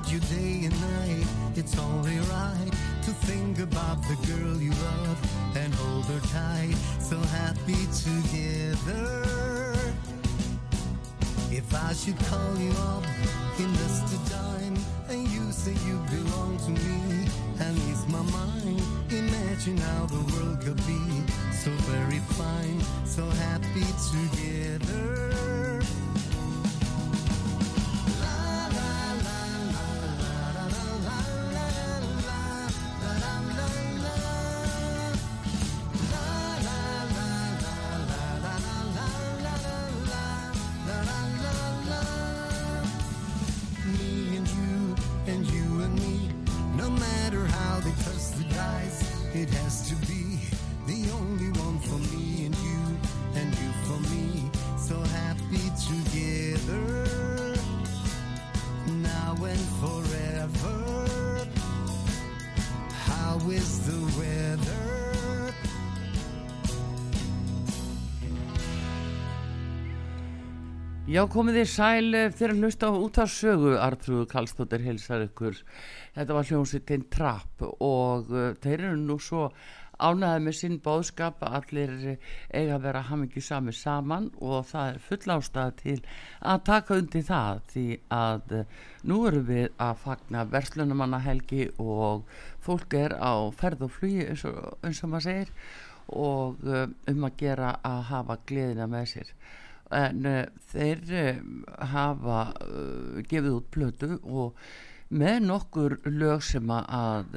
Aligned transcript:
About 0.00 0.12
you 0.12 0.20
day 0.20 0.66
and 0.66 0.80
night. 0.80 1.26
It's 1.56 1.78
only 1.78 2.18
right 2.18 2.70
to 3.02 3.10
think 3.26 3.58
about 3.58 3.98
the 4.02 4.16
girl 4.26 4.56
you 4.56 4.70
love 4.70 5.56
and 5.56 5.74
hold 5.74 6.06
her 6.06 6.20
tight. 6.28 6.74
So 7.00 7.18
happy 7.18 7.86
together. 8.04 9.24
If 11.50 11.74
I 11.74 11.92
should 11.92 12.18
call 12.26 12.56
you 12.58 12.70
up, 12.92 13.04
invest 13.58 14.14
a 14.14 14.30
dime, 14.30 14.76
and 15.08 15.28
you 15.28 15.50
say 15.52 15.74
you 15.86 15.98
belong 16.08 16.58
to 16.66 16.70
me, 16.70 17.26
and 17.60 17.76
ease 17.76 18.06
my 18.08 18.22
mind. 18.22 18.82
Imagine 19.10 19.76
how 19.76 20.06
the 20.06 20.22
world 20.32 20.60
could 20.60 20.80
be 20.86 21.02
so 21.52 21.70
very 21.90 22.20
fine, 22.38 22.80
so 23.04 23.28
happy 23.28 23.86
together. 24.10 25.20
Já, 71.20 71.26
komið 71.28 71.56
þið 71.58 71.66
sæl 71.68 72.14
eh, 72.16 72.30
þegar 72.32 72.52
að 72.54 72.60
hlusta 72.64 72.88
á 72.88 72.92
út 72.96 73.18
af 73.20 73.28
sögu 73.28 73.72
Artrúðu 73.76 74.22
Kallstóttir 74.30 74.80
heilsar 74.86 75.26
ykkur. 75.26 75.58
Þetta 76.14 76.36
var 76.38 76.48
hljómsveitin 76.48 77.04
Trapp 77.12 77.64
og 77.68 78.32
uh, 78.32 78.46
þeir 78.62 78.86
eru 78.86 78.94
nú 79.02 79.18
svo 79.20 79.50
ánæði 80.00 80.46
með 80.46 80.56
sinn 80.56 80.80
bóðskap 80.80 81.44
allir 81.44 81.92
eh, 82.14 82.32
eiga 82.56 82.78
að 82.78 82.86
vera 82.86 83.04
hamingi 83.10 83.44
sami 83.44 83.76
saman 83.76 84.30
og 84.40 84.64
það 84.72 84.94
er 84.94 85.04
full 85.10 85.36
ástæða 85.36 85.76
til 85.82 85.98
að 86.54 86.66
taka 86.72 87.00
undir 87.02 87.28
það 87.28 87.62
því 87.74 87.86
að 88.22 88.58
nú 89.12 89.22
erum 89.28 89.48
við 89.52 89.70
að 89.76 90.04
fagna 90.08 90.48
verslunumanna 90.56 91.20
helgi 91.28 91.68
og 91.76 92.24
fólk 92.64 92.96
er 92.96 93.20
á 93.20 93.36
ferð 93.60 93.90
og 93.90 93.98
flugi 93.98 94.24
eins 94.24 94.48
og, 94.48 94.62
eins 94.80 95.04
og 95.04 95.12
maður 95.12 95.28
segir 95.28 95.56
og 96.16 96.70
um 97.12 97.26
að 97.28 97.42
gera 97.44 97.76
að 97.84 98.06
hafa 98.14 98.44
gleðina 98.48 98.88
með 98.88 99.10
sér 99.18 99.34
en 99.96 100.26
uh, 100.28 100.44
þeir 100.70 101.02
uh, 101.18 101.40
hafa 101.92 102.40
uh, 102.62 103.18
gefið 103.26 103.56
út 103.56 103.68
plötu 103.74 104.12
og 104.22 104.60
með 105.10 105.40
nokkur 105.48 105.96
lög 106.06 106.44
sem 106.46 106.70
að 106.70 107.32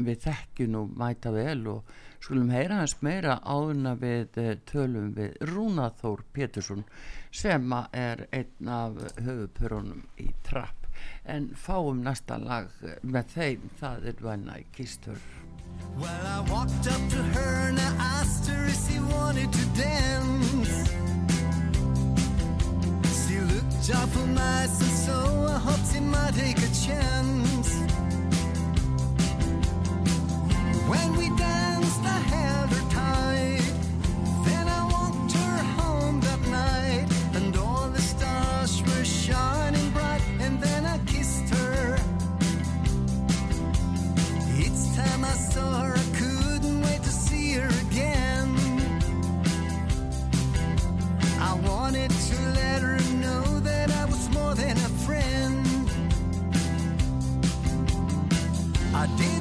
við 0.00 0.22
þekkjum 0.24 0.70
nú 0.72 0.80
mæta 0.96 1.28
vel 1.34 1.66
og 1.74 1.90
skulum 2.24 2.48
heyra 2.54 2.78
hans 2.80 2.96
meira 3.04 3.36
áðuna 3.44 3.92
við 4.00 4.40
tölum 4.70 5.12
við 5.12 5.36
Rúnaþór 5.52 6.24
Pétursson 6.32 6.86
sem 7.28 7.76
er 7.92 8.24
einn 8.32 8.72
af 8.72 8.96
höfupörunum 9.20 10.06
í 10.24 10.30
trapp 10.48 10.88
en 11.28 11.52
fáum 11.52 12.00
næsta 12.00 12.40
lag 12.40 12.72
með 13.04 13.36
þeim 13.36 13.70
það 13.82 14.08
er 14.14 14.28
I 14.56 14.64
Kissed 14.72 15.04
Her 15.12 15.20
Well, 15.96 16.26
I 16.26 16.40
walked 16.50 16.88
up 16.88 17.10
to 17.10 17.22
her 17.22 17.68
and 17.68 17.78
I 17.78 17.94
asked 17.98 18.48
her 18.48 18.64
if 18.64 18.88
she 18.88 18.98
wanted 18.98 19.52
to 19.52 19.64
dance. 19.80 21.13
Awful 23.92 24.26
nice 24.26 24.80
and 24.80 24.90
so 24.90 25.46
I 25.48 25.58
hoped 25.58 25.92
she 25.92 26.00
might 26.00 26.34
take 26.34 26.56
a 26.56 26.70
chance. 26.86 27.68
When 30.88 31.16
we 31.16 31.28
danced, 31.36 32.00
I 32.00 32.18
held 32.34 32.70
her 32.70 32.90
tight. 32.90 33.72
Then 34.46 34.68
I 34.68 34.84
walked 34.90 35.32
her 35.32 35.58
home 35.78 36.20
that 36.20 36.40
night, 36.48 37.06
and 37.34 37.56
all 37.56 37.88
the 37.90 38.00
stars 38.00 38.82
were 38.82 39.04
shining 39.04 39.90
bright. 39.90 40.22
And 40.40 40.58
then 40.60 40.86
I 40.86 40.98
kissed 41.04 41.48
her. 41.54 41.98
Each 44.58 44.96
time 44.96 45.24
I 45.24 45.34
saw 45.52 45.82
her, 45.82 45.93
I 59.04 59.06
didn't 59.18 59.33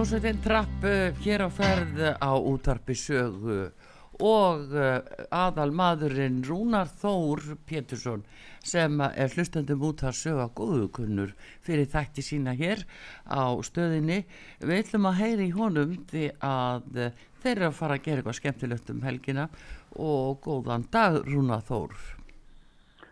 Hljómsveitin 0.00 0.38
Trapp 0.40 0.84
uh, 0.88 1.10
hér 1.20 1.42
á 1.44 1.52
ferð 1.52 1.98
á 2.24 2.32
útarpi 2.32 2.94
sögu 2.96 3.66
og 4.16 4.70
uh, 4.72 5.02
aðal 5.28 5.74
maðurinn 5.76 6.38
Rúnar 6.40 6.88
Þór 7.02 7.42
Pétursson 7.68 8.22
sem 8.64 8.94
er 8.96 9.34
hlustandum 9.34 9.84
út 9.84 10.00
að 10.08 10.16
söga 10.16 10.46
góðukunnur 10.56 11.34
fyrir 11.60 11.90
þætti 11.92 12.24
sína 12.24 12.54
hér 12.56 12.86
á 13.28 13.52
stöðinni. 13.60 14.22
Við 14.64 14.78
ætlum 14.78 15.10
að 15.10 15.20
heyra 15.20 15.44
í 15.44 15.52
honum 15.58 15.92
því 16.08 16.24
að 16.48 16.96
uh, 16.96 17.10
þeir 17.42 17.52
eru 17.58 17.68
að 17.68 17.76
fara 17.82 17.98
að 18.00 18.06
gera 18.06 18.22
eitthvað 18.22 18.38
skemmtilegt 18.40 18.94
um 18.94 19.04
helgina 19.04 19.46
og 20.00 20.40
góðan 20.48 20.88
dag 20.88 21.20
Rúnar 21.28 21.66
Þór. 21.68 21.92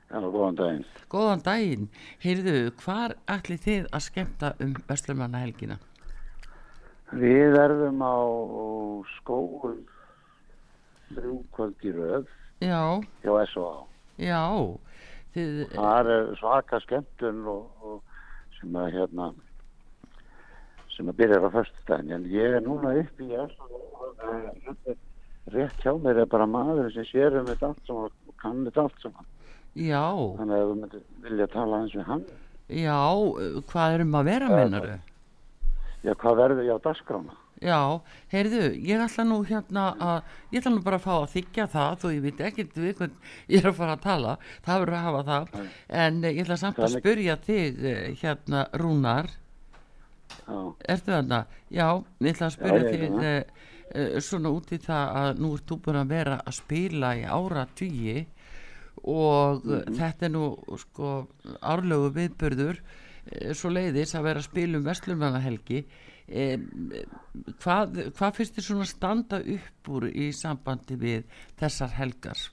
Já, 0.08 0.24
góðan 0.24 0.56
daginn. 0.62 0.88
Góðan 1.12 1.44
daginn. 1.44 1.92
Heyrðu, 2.24 2.56
hvar 2.80 3.18
ætli 3.28 3.60
þið 3.60 3.92
að 3.92 4.06
skemmta 4.08 4.54
um 4.64 4.72
Vestlumanna 4.88 5.44
helgina? 5.44 5.76
Við 7.16 7.54
verðum 7.54 8.02
á 8.04 8.16
skóum 9.16 9.78
þrjúkvöld 11.14 11.86
í 11.88 11.92
röð 11.96 12.26
Já, 12.60 13.00
hjá 13.22 13.32
S.O.A. 13.46 13.84
já, 14.20 14.42
þið, 15.32 15.60
Það 15.72 16.10
er 16.14 16.32
svaka 16.40 16.80
skemmtun 16.84 17.44
og, 17.48 17.68
og 17.80 18.58
sem 18.58 18.76
að 18.76 18.90
hérna 18.98 19.30
sem 20.92 21.08
að 21.08 21.18
byrja 21.22 21.38
á 21.38 21.54
föstudaginn 21.54 22.16
en 22.18 22.26
ég 22.34 22.58
er 22.58 22.64
núna 22.66 22.92
upp 23.00 23.22
í 23.24 23.30
S.O.A. 23.46 24.96
rétt 25.54 25.80
hjá 25.84 25.94
mér 26.02 26.24
er 26.24 26.28
bara 26.28 26.48
maður 26.50 26.90
sem 26.92 27.06
sér 27.08 27.38
um 27.40 27.48
þetta 27.48 27.70
allt 27.70 27.84
saman 27.88 28.10
og 28.28 28.36
kann 28.42 28.64
þetta 28.66 28.84
allt 28.84 29.04
saman 29.06 29.28
já, 29.78 30.04
þannig 30.42 30.58
að 30.58 30.66
þú 30.66 30.78
myndir 30.82 31.04
vilja 31.24 31.46
tala 31.54 31.82
eins 31.84 31.94
við 31.96 32.08
hann 32.10 32.24
já, 32.68 32.98
hvað 33.70 33.94
erum 33.96 34.18
að 34.18 34.28
vera 34.34 34.50
mennaru? 34.52 34.98
Já, 36.04 36.14
hvað 36.14 36.40
verður 36.42 36.66
ég 36.68 36.78
á 36.78 36.84
dagskrána? 36.86 37.36
Já, 37.58 37.78
heyrðu, 38.30 38.68
ég 38.86 39.00
ætla 39.02 39.24
nú 39.26 39.40
hérna 39.46 39.88
að, 39.98 40.26
ég 40.52 40.60
ætla 40.60 40.72
nú 40.76 40.82
bara 40.84 40.98
að 41.00 41.06
fá 41.08 41.14
að 41.16 41.32
þykja 41.32 41.66
það 41.72 41.96
þó 42.02 42.06
ég 42.12 42.20
veit 42.22 42.42
ekkert 42.48 42.76
við 42.78 42.92
hvern 43.00 43.16
ég 43.50 43.58
er 43.58 43.70
að 43.72 43.78
fara 43.80 43.96
að 43.96 44.04
tala, 44.04 44.34
það 44.66 44.82
verður 44.84 44.98
að 44.98 45.06
hafa 45.08 45.22
það. 45.28 45.64
En 46.04 46.20
eh, 46.22 46.36
ég 46.36 46.44
ætla 46.44 46.58
samt 46.60 46.78
að 46.78 46.94
spyrja 46.94 47.36
þig 47.48 47.80
eh, 47.82 48.04
hérna 48.20 48.62
Rúnar. 48.78 49.30
Já, 50.38 50.58
ertu 50.94 51.14
þarna? 51.16 51.40
Já, 51.74 51.88
ég 52.22 52.36
ætla 52.36 52.50
að 52.52 52.58
Já, 52.62 52.76
er 52.76 52.86
þig 52.92 53.18
uh, 53.18 53.66
uh, 54.04 54.16
svona 54.28 54.54
út 54.54 54.70
í 54.70 54.80
það 54.84 55.18
að 55.22 55.42
nú 55.42 55.52
ert 55.56 55.66
þú 55.72 55.80
búin 55.88 56.00
að 56.04 56.14
vera 56.14 56.38
að 56.44 56.58
spila 56.60 57.14
í 57.18 57.26
ára 57.26 57.66
tugi 57.78 58.18
og 59.08 59.64
mm 59.64 59.94
þetta 59.98 60.26
er 60.26 60.32
nú 60.34 60.46
sko 60.78 61.10
árlegu 61.62 62.10
viðbörður 62.14 62.80
svo 63.56 63.72
leiðis 63.72 64.14
að 64.16 64.28
vera 64.28 64.42
að 64.42 64.48
spila 64.48 64.78
um 64.78 64.86
Vestlumanahelgi 64.86 65.80
e, 66.28 66.44
hvað, 67.62 67.98
hvað 68.18 68.36
finnst 68.36 68.58
þér 68.58 68.68
svona 68.68 68.88
standa 68.88 69.40
upp 69.56 69.90
úr 69.96 70.08
í 70.12 70.30
sambandi 70.36 70.98
við 71.00 71.42
þessar 71.60 71.92
helgar? 71.98 72.48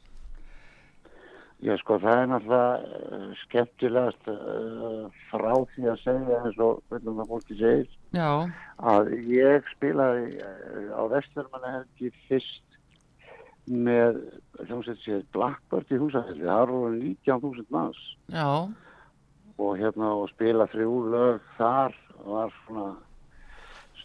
Já, 1.63 1.71
sko, 1.79 1.95
það 2.03 2.19
er 2.19 2.27
náttúrulega 2.29 2.71
uh, 3.15 3.29
skemmtilegast 3.45 4.27
uh, 4.29 5.05
frá 5.31 5.53
því 5.71 5.87
að 5.87 6.01
segja 6.03 6.39
eins 6.43 6.57
og 6.61 6.81
hvernig 6.91 7.15
það 7.21 7.29
fólki 7.31 7.57
segir. 7.61 7.93
Já, 8.13 8.29
að 8.91 9.11
ég 9.31 9.69
spilaði 9.71 10.43
á 10.91 11.01
Vesturmanna 11.15 11.71
helgi 11.77 12.11
fyrst 12.27 12.77
með 13.65 14.19
hljómsveit 14.67 15.01
sér 15.01 15.23
Blackbird 15.33 15.89
í 15.89 16.01
húsafélagi, 16.03 16.45
það 16.45 16.73
voru 16.75 16.99
19.000 16.99 17.73
manns. 17.73 18.03
Já, 18.29 18.49
og 19.57 19.77
hérna 19.79 20.09
og 20.19 20.29
spila 20.33 20.65
þrjú 20.71 20.95
lög 21.13 21.43
þar 21.57 21.93
var 22.25 22.51
svona 22.65 22.87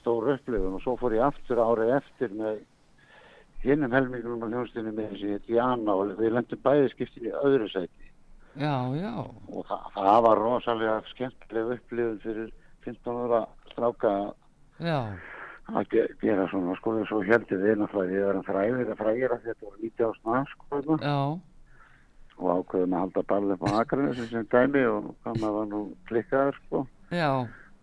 stór 0.00 0.28
upplifun. 0.35 0.76
Og 0.78 0.83
svo 0.85 0.97
fór 1.00 1.16
ég 1.16 1.25
aftur 1.26 1.59
árið 1.62 1.95
eftir 1.99 2.35
með 2.37 2.61
hinnum 3.64 3.92
helmingunum 3.92 4.45
á 4.47 4.49
hljómsveitinu 4.52 4.92
með 4.97 5.11
þessi 5.14 5.33
hétt 5.35 5.50
Jana 5.52 5.97
og 5.99 6.14
við 6.21 6.33
lendum 6.37 6.62
bæði 6.64 6.92
skiptin 6.95 7.26
í 7.28 7.35
öðru 7.45 7.66
sæti. 7.73 8.07
Já, 8.61 8.73
já. 8.99 9.12
Og 9.52 9.66
það, 9.69 9.83
það 9.95 10.23
var 10.26 10.40
rosalega 10.45 10.95
skemmtileg 11.12 11.75
upplifun 11.76 12.23
fyrir 12.25 12.49
15 12.87 13.21
ára 13.26 13.42
stráka 13.73 14.14
að 15.71 15.85
ge- 15.92 16.09
gera 16.23 16.49
svona 16.50 16.75
sko 16.80 16.97
svo 17.07 17.21
heldur 17.23 17.61
við 17.62 17.76
náttúrulega 17.78 18.11
við 18.16 18.25
erum 18.30 18.47
fræðir 18.49 18.88
að 18.90 18.99
fræðir 19.02 19.35
að 19.37 19.45
þetta 19.45 19.66
voru 19.69 19.83
90 19.85 20.09
ás 20.09 20.21
maður 20.25 20.49
sko 20.54 20.64
þarna. 20.71 20.97
já, 21.04 21.40
og 22.40 22.62
ákveðum 22.64 22.94
að 22.97 23.02
halda 23.04 23.23
ball 23.28 23.54
upp 23.54 23.64
á 23.68 23.70
Akranes 23.82 24.20
sem 24.30 24.47
dæmi 24.52 24.85
og 24.88 25.11
það 25.25 25.42
var 25.56 25.66
nú 25.70 25.80
klikkaður 26.09 26.59
sko. 26.64 26.82
Já, 27.12 27.30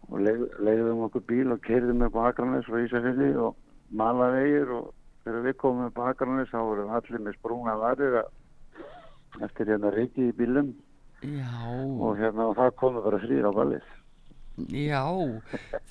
og 0.08 0.24
leið, 0.24 0.44
leiðum 0.64 1.04
okkur 1.08 1.26
bíl 1.30 1.54
og 1.54 1.62
keirðum 1.66 2.06
upp 2.08 2.18
á 2.18 2.22
Akranes 2.32 2.68
frá 2.68 2.80
Ísafjörði 2.84 3.30
og 3.44 3.58
malavegir 4.02 4.72
og 4.78 4.90
þegar 5.26 5.46
við 5.46 5.58
komum 5.62 5.90
upp 5.90 6.02
á 6.02 6.04
Akranes 6.14 6.52
þá 6.54 6.60
vorum 6.64 6.94
allir 6.98 7.24
með 7.26 7.38
sprungna 7.38 7.76
varir 7.82 8.22
eftir 9.46 9.70
hérna 9.70 9.92
reiki 9.94 10.30
í 10.32 10.36
bílum 10.38 10.74
já. 11.22 11.52
Og 12.00 12.18
hérna 12.18 12.50
og 12.50 12.58
það 12.58 12.74
komum 12.82 13.06
bara 13.06 13.22
þrýr 13.22 13.50
á 13.50 13.52
ballið. 13.54 13.92
Já, 14.74 15.04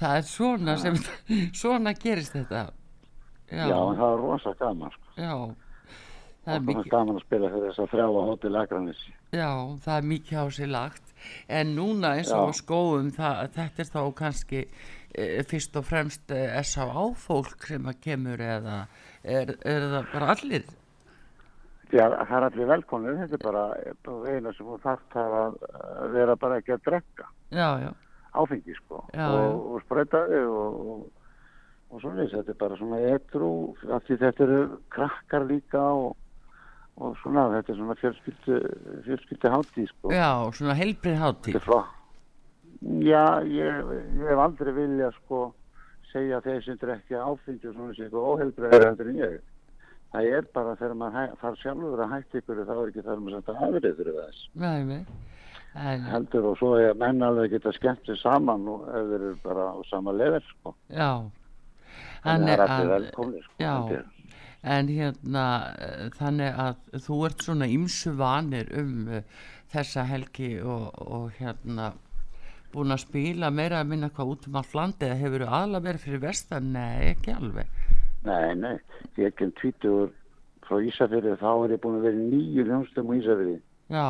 það 0.01 0.17
er 0.17 0.27
svona 0.27 0.75
sem 0.83 0.99
svona 1.63 1.95
gerist 1.95 2.35
þetta. 2.35 2.67
Já, 3.47 3.69
já, 3.71 3.79
það 3.79 4.03
var 4.03 4.21
rosa 4.25 4.57
gaman 4.59 4.91
sko. 4.97 5.13
Já 5.23 5.37
það 6.47 6.57
er 6.57 6.67
mikið 6.71 6.91
gaman 6.95 7.19
að 7.19 7.25
spila 7.27 7.51
fyrir 7.53 7.69
þess 7.71 7.83
að 7.83 7.93
þrjáa 7.95 8.25
hótel 8.31 8.59
Akranes 8.63 9.03
Já, 9.35 9.51
það 9.83 9.97
er 9.97 10.09
mikið 10.13 10.39
á 10.39 10.47
sig 10.55 10.71
lagt. 10.71 11.13
En 11.51 11.75
núna 11.75 12.15
eins 12.17 12.31
og 12.35 12.53
Já. 12.53 12.59
skóum 12.61 13.11
það, 13.15 13.43
þetta 13.57 13.83
er 13.83 13.91
þá 13.91 14.01
kannski 14.21 14.63
e, 14.63 15.27
fyrst 15.51 15.77
og 15.81 15.87
fremst 15.89 16.31
e, 16.31 16.43
S.A.A. 16.63 17.07
fólk 17.19 17.67
sem 17.67 17.89
að 17.91 18.01
kemur 18.05 18.43
eða 18.43 18.79
er, 19.25 19.57
er 19.67 19.89
það 19.91 20.13
bara 20.15 20.35
allir? 20.37 20.67
Já, 21.93 22.07
það 22.11 22.37
er 22.39 22.45
allir 22.49 22.71
velkomnir, 22.71 23.19
þetta 23.23 23.37
er 23.37 23.45
bara, 23.45 23.65
eina 24.27 24.53
sem 24.57 24.71
það 24.83 25.11
að 25.15 25.59
að 25.67 26.17
vera 26.17 26.35
bara 26.41 26.59
ekki 26.61 26.75
að 26.75 26.87
drekka. 26.89 27.29
Já, 27.55 27.69
já, 27.83 27.91
áfengi 28.35 28.75
sko. 28.81 29.05
Já, 29.15 29.27
og, 29.31 29.61
og 29.75 29.85
spröytaði 29.85 30.41
og, 30.51 30.81
og, 30.95 31.27
og 31.91 32.03
svo 32.03 32.15
leys, 32.17 32.35
þetta 32.35 32.55
er 32.55 32.61
bara 32.63 32.79
svona 32.81 33.03
etru 33.13 33.51
þetta 34.07 34.47
eru 34.49 34.61
krakkar 34.95 35.47
líka 35.47 35.85
og, 35.95 36.17
og 36.97 37.17
svona 37.21 37.45
þetta 37.53 37.73
er 37.73 37.79
svona 37.81 37.97
fjölskyldu, 38.01 38.59
fjölskyldu 39.05 39.53
hátíð 39.53 39.91
sko. 39.91 40.13
já, 40.15 40.31
svona 40.57 40.77
heilbrið 40.79 41.19
Þetta 41.19 41.27
hátíð. 41.27 41.93
Já, 43.07 43.25
ég, 43.49 43.93
ég 44.21 44.31
hef 44.31 44.41
aldrei 44.41 44.73
vilja 44.77 45.11
sko 45.21 45.43
segja 46.13 46.41
þeir 46.45 46.65
sem 46.65 46.81
drekja 46.81 47.23
áfengi 47.25 47.69
og 47.71 47.77
svona 47.77 47.95
sé 47.97 48.07
eitthvað 48.07 48.29
óheilbreyður 48.33 48.89
heldur 48.91 49.13
en 49.13 49.23
ég. 49.23 49.39
Það 50.13 50.29
er 50.39 50.51
bara 50.55 50.77
þegar 50.81 50.99
maður 51.01 51.39
þarf 51.41 51.63
sjálfur 51.63 52.03
að 52.05 52.13
hætta 52.15 52.41
ykkur 52.41 52.61
þá 52.65 52.75
er 52.77 52.91
ekki 52.91 53.07
þar 53.07 53.25
maður 53.25 53.47
senda 53.49 53.71
afrið 53.71 53.97
fyrir 54.01 54.21
þess. 54.21 54.45
Nei, 54.55 54.85
nei 54.85 55.01
en, 55.77 56.05
heldur 56.09 56.53
og 56.53 56.55
svo 56.57 56.71
er 56.79 56.95
að 56.95 57.01
menn 57.03 57.25
alveg 57.25 57.53
geta 57.53 57.73
skemmt 57.77 58.07
sér 58.09 58.17
saman 58.23 58.63
og 58.73 58.87
þeir 58.89 59.17
eru 59.19 59.33
bara 59.43 59.67
á 59.77 59.79
sama 59.91 60.15
level 60.17 60.41
sko. 60.55 60.73
Já 60.89 61.11
að 62.27 62.43
það 62.43 62.53
er 62.53 62.63
allir 62.65 62.91
að, 62.91 62.93
velkomni 62.95 63.43
sko. 63.45 63.57
já. 63.61 63.73
En 64.67 64.89
hérna 64.91 65.45
eh, 65.79 66.09
þannig 66.17 66.59
að 66.65 67.03
þú 67.07 67.21
ert 67.29 67.45
svona 67.47 67.69
ymsu 67.71 68.13
vanir 68.19 68.73
um 68.75 69.07
uh, 69.09 69.23
þessa 69.73 70.07
helgi 70.11 70.57
og, 70.63 70.91
og 71.07 71.31
hérna 71.39 71.93
búin 72.75 72.95
að 72.95 73.05
spila 73.07 73.51
meira 73.55 73.81
að 73.81 73.93
minna 73.93 74.11
hvað 74.13 74.33
út 74.35 74.49
um 74.51 74.59
allt 74.61 74.75
landi 74.77 75.07
eða 75.07 75.21
hefur 75.23 75.47
aðla 75.47 75.83
verið 75.85 76.07
fyrir 76.07 76.25
vestan? 76.27 76.73
Nei, 76.75 77.13
ekki 77.13 77.37
alveg 77.37 77.71
Nei, 78.27 78.57
nei, 78.59 78.75
ég 79.23 79.37
kem 79.39 79.53
tvítugur 79.61 80.11
frá 80.67 80.83
Ísafyrði 80.83 81.37
þá 81.39 81.51
er 81.53 81.77
ég 81.77 81.83
búin 81.85 82.01
að 82.01 82.09
vera 82.09 82.25
nýju 82.25 82.67
hljómsdum 82.67 83.15
á 83.15 83.19
Ísafyrði 83.21 83.57
Já, 83.95 84.09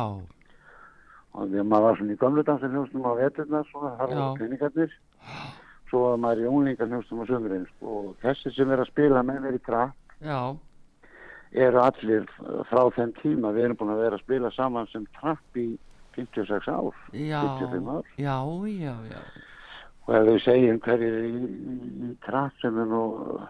og 1.37 1.45
að 1.45 1.69
maður 1.69 1.85
var 1.85 1.99
svona 1.99 2.15
í 2.15 2.19
gamlu 2.23 2.43
dansar 2.47 2.73
hljómsdum 2.73 3.05
á 3.05 3.13
veturna 3.21 3.63
svona 3.69 3.93
þar 3.99 4.13
Já. 4.13 4.17
var 4.23 4.41
peningarnir 4.41 4.97
svo 5.91 6.03
var 6.07 6.19
maður 6.23 6.43
í 6.43 6.49
unglingar 6.49 6.89
hljómsdum 6.89 7.21
á 7.21 7.25
sömurinn 7.29 7.69
sko. 7.75 7.93
og 8.01 8.09
þessi 8.25 8.55
sem 8.55 8.73
er 8.73 8.81
að 8.81 8.91
spila 8.91 9.23
með 9.27 9.45
mér 9.45 9.59
í 9.59 9.63
trapp 9.67 10.06
já, 10.21 10.39
eru 11.51 11.79
allir 11.81 12.25
frá 12.69 12.83
þeim 12.95 13.13
tíma 13.21 13.51
við 13.55 13.65
erum 13.69 13.77
búin 13.79 13.93
að 13.95 14.01
vera 14.03 14.17
að 14.19 14.23
spila 14.25 14.51
saman 14.55 14.87
sem 14.91 15.05
trapp 15.19 15.57
í 15.61 15.67
56 16.17 16.67
ár 16.73 16.95
já. 17.13 17.41
55 17.41 17.91
ár. 17.93 18.03
Já, 18.17 18.37
já, 18.73 18.95
já. 19.11 19.21
Og 20.07 20.15
ef 20.15 20.25
við 20.29 20.37
segjum 20.45 20.79
hverjir 20.85 21.15
í, 21.27 21.31
í, 21.35 21.77
í 22.07 22.11
trapp 22.25 22.55
sem 22.61 22.77
er 22.79 22.87
nú 22.89 23.01
uh, 23.37 23.47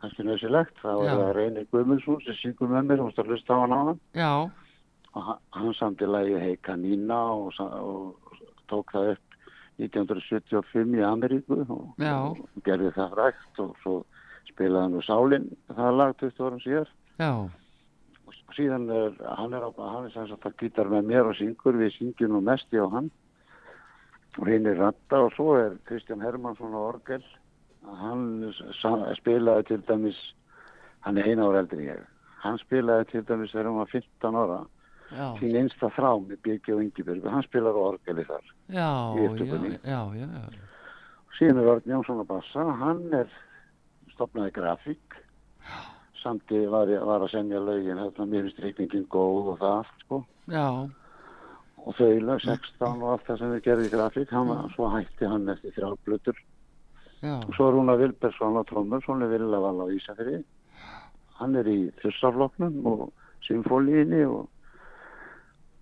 kannski 0.00 0.24
nöðsilegt 0.24 0.76
þá 0.82 0.90
er 0.94 1.16
það 1.18 1.32
Reynir 1.36 1.66
Guðmundsson 1.72 2.20
sem 2.24 2.36
syngur 2.40 2.70
með 2.72 2.86
mér 2.92 3.02
og 3.04 3.14
það 3.16 3.32
hlusta 3.34 3.54
á 3.54 3.58
hann 3.64 3.74
á 3.74 3.80
hann 3.82 4.00
Já, 4.14 4.30
og 5.12 5.22
hann- 5.28 5.42
hann 5.58 5.74
samti 5.74 6.06
lagi 6.06 6.38
Hey 6.38 6.56
Kanína 6.62 7.18
og, 7.34 7.52
og 7.58 8.38
tók 8.70 8.94
það 8.94 9.12
upp 9.16 9.24
1975 9.78 10.94
í 10.98 11.02
Ameríku 11.06 11.60
og, 11.66 11.90
og 12.30 12.62
gerði 12.66 12.90
það 12.96 13.12
frækt 13.14 13.60
og 13.62 13.74
svo 13.82 13.96
spilaði 14.58 14.98
úr 14.98 15.06
Sálin 15.06 15.48
það 15.70 15.96
lag 16.00 16.14
20 16.18 16.44
árum 16.44 16.62
síðar. 16.64 16.92
Já, 17.18 17.30
og 18.28 18.54
síðan 18.56 18.88
er 18.92 19.16
hann 19.38 19.54
er, 19.56 19.66
er 19.70 20.12
sagt 20.14 20.46
að 20.46 20.56
gítar 20.60 20.90
með 20.90 21.10
mér 21.12 21.30
og 21.30 21.38
syngur 21.38 21.78
við 21.78 21.94
syngjum 21.96 22.34
nú 22.34 22.42
mest 22.44 22.72
í 22.74 22.82
á 22.82 22.86
hann. 22.90 23.10
Og 24.38 24.46
hinn 24.46 24.68
er 24.70 24.78
ratta 24.78 25.22
og 25.24 25.32
svo 25.34 25.54
er 25.58 25.78
Kristján 25.88 26.22
Hermansson 26.22 26.74
á 26.74 26.80
orgel. 26.80 27.24
Hann 28.02 28.50
spilaði 29.18 29.70
til 29.70 29.82
dæmis 29.88 30.18
hann 31.06 31.18
er 31.18 31.30
eina 31.30 31.46
ára 31.46 31.62
eldri 31.64 31.88
ég. 31.88 32.02
Hann 32.42 32.58
spilaði 32.62 33.08
til 33.12 33.24
dæmis 33.26 33.54
þegar 33.54 33.70
hann 33.70 33.80
var 33.80 33.94
15 33.94 34.40
ára. 34.42 34.60
Sín 35.40 35.56
einsta 35.56 35.88
þrá 35.96 36.10
með 36.20 36.42
Birgi 36.44 36.74
og 36.74 36.82
Ingibjörg 36.84 37.28
hann 37.32 37.46
spilar 37.46 37.78
á 37.78 37.82
orgeli 37.94 38.26
þar. 38.28 38.50
Já, 38.68 38.90
Í 39.16 39.28
já, 39.88 40.00
já, 40.12 40.26
já, 40.28 40.66
síðan 41.38 41.62
er 41.62 41.70
Örn 41.72 41.92
Jónsson 41.94 42.20
að 42.20 42.28
bassa 42.28 42.64
hann 42.82 43.06
er 43.16 43.30
stopnaði 44.18 44.52
grafík. 44.58 45.18
Samti 46.18 46.64
var, 46.66 46.90
var 47.06 47.22
að 47.24 47.30
semja 47.36 47.60
lögin 47.62 48.00
hérna 48.02 48.26
mér 48.26 48.48
finnst 48.48 48.58
reikningin 48.64 49.06
góð 49.12 49.52
og 49.54 49.58
það 49.62 49.76
allt 49.78 50.00
sko. 50.04 50.18
Og 51.88 51.94
þau 51.96 52.08
lög 52.26 52.40
16 52.42 53.02
og 53.02 53.08
allt 53.14 53.26
það 53.28 53.38
sem 53.40 53.52
við 53.54 53.62
gerði 53.68 53.90
grafík 53.94 54.32
hann, 54.34 54.48
var- 54.50 54.70
svo 54.74 54.88
hætti 54.92 55.28
hann 55.30 55.48
eftir 55.48 55.72
þrjálflutur 55.76 56.36
já, 57.22 57.36
og 57.38 57.54
svo 57.54 57.68
er 57.70 57.76
hún 57.78 57.88
að 57.92 58.02
Vilbersson 58.02 58.58
á 58.58 58.62
trómur 58.68 59.00
svona 59.06 59.28
vilja 59.30 59.60
val 59.62 59.78
á 59.78 59.86
Ísafri 59.94 60.42
hann 61.38 61.54
er 61.56 61.64
í 61.70 61.78
þursafloknum 62.02 62.76
og 62.90 63.12
symfólíinni 63.46 64.24
og, 64.26 64.48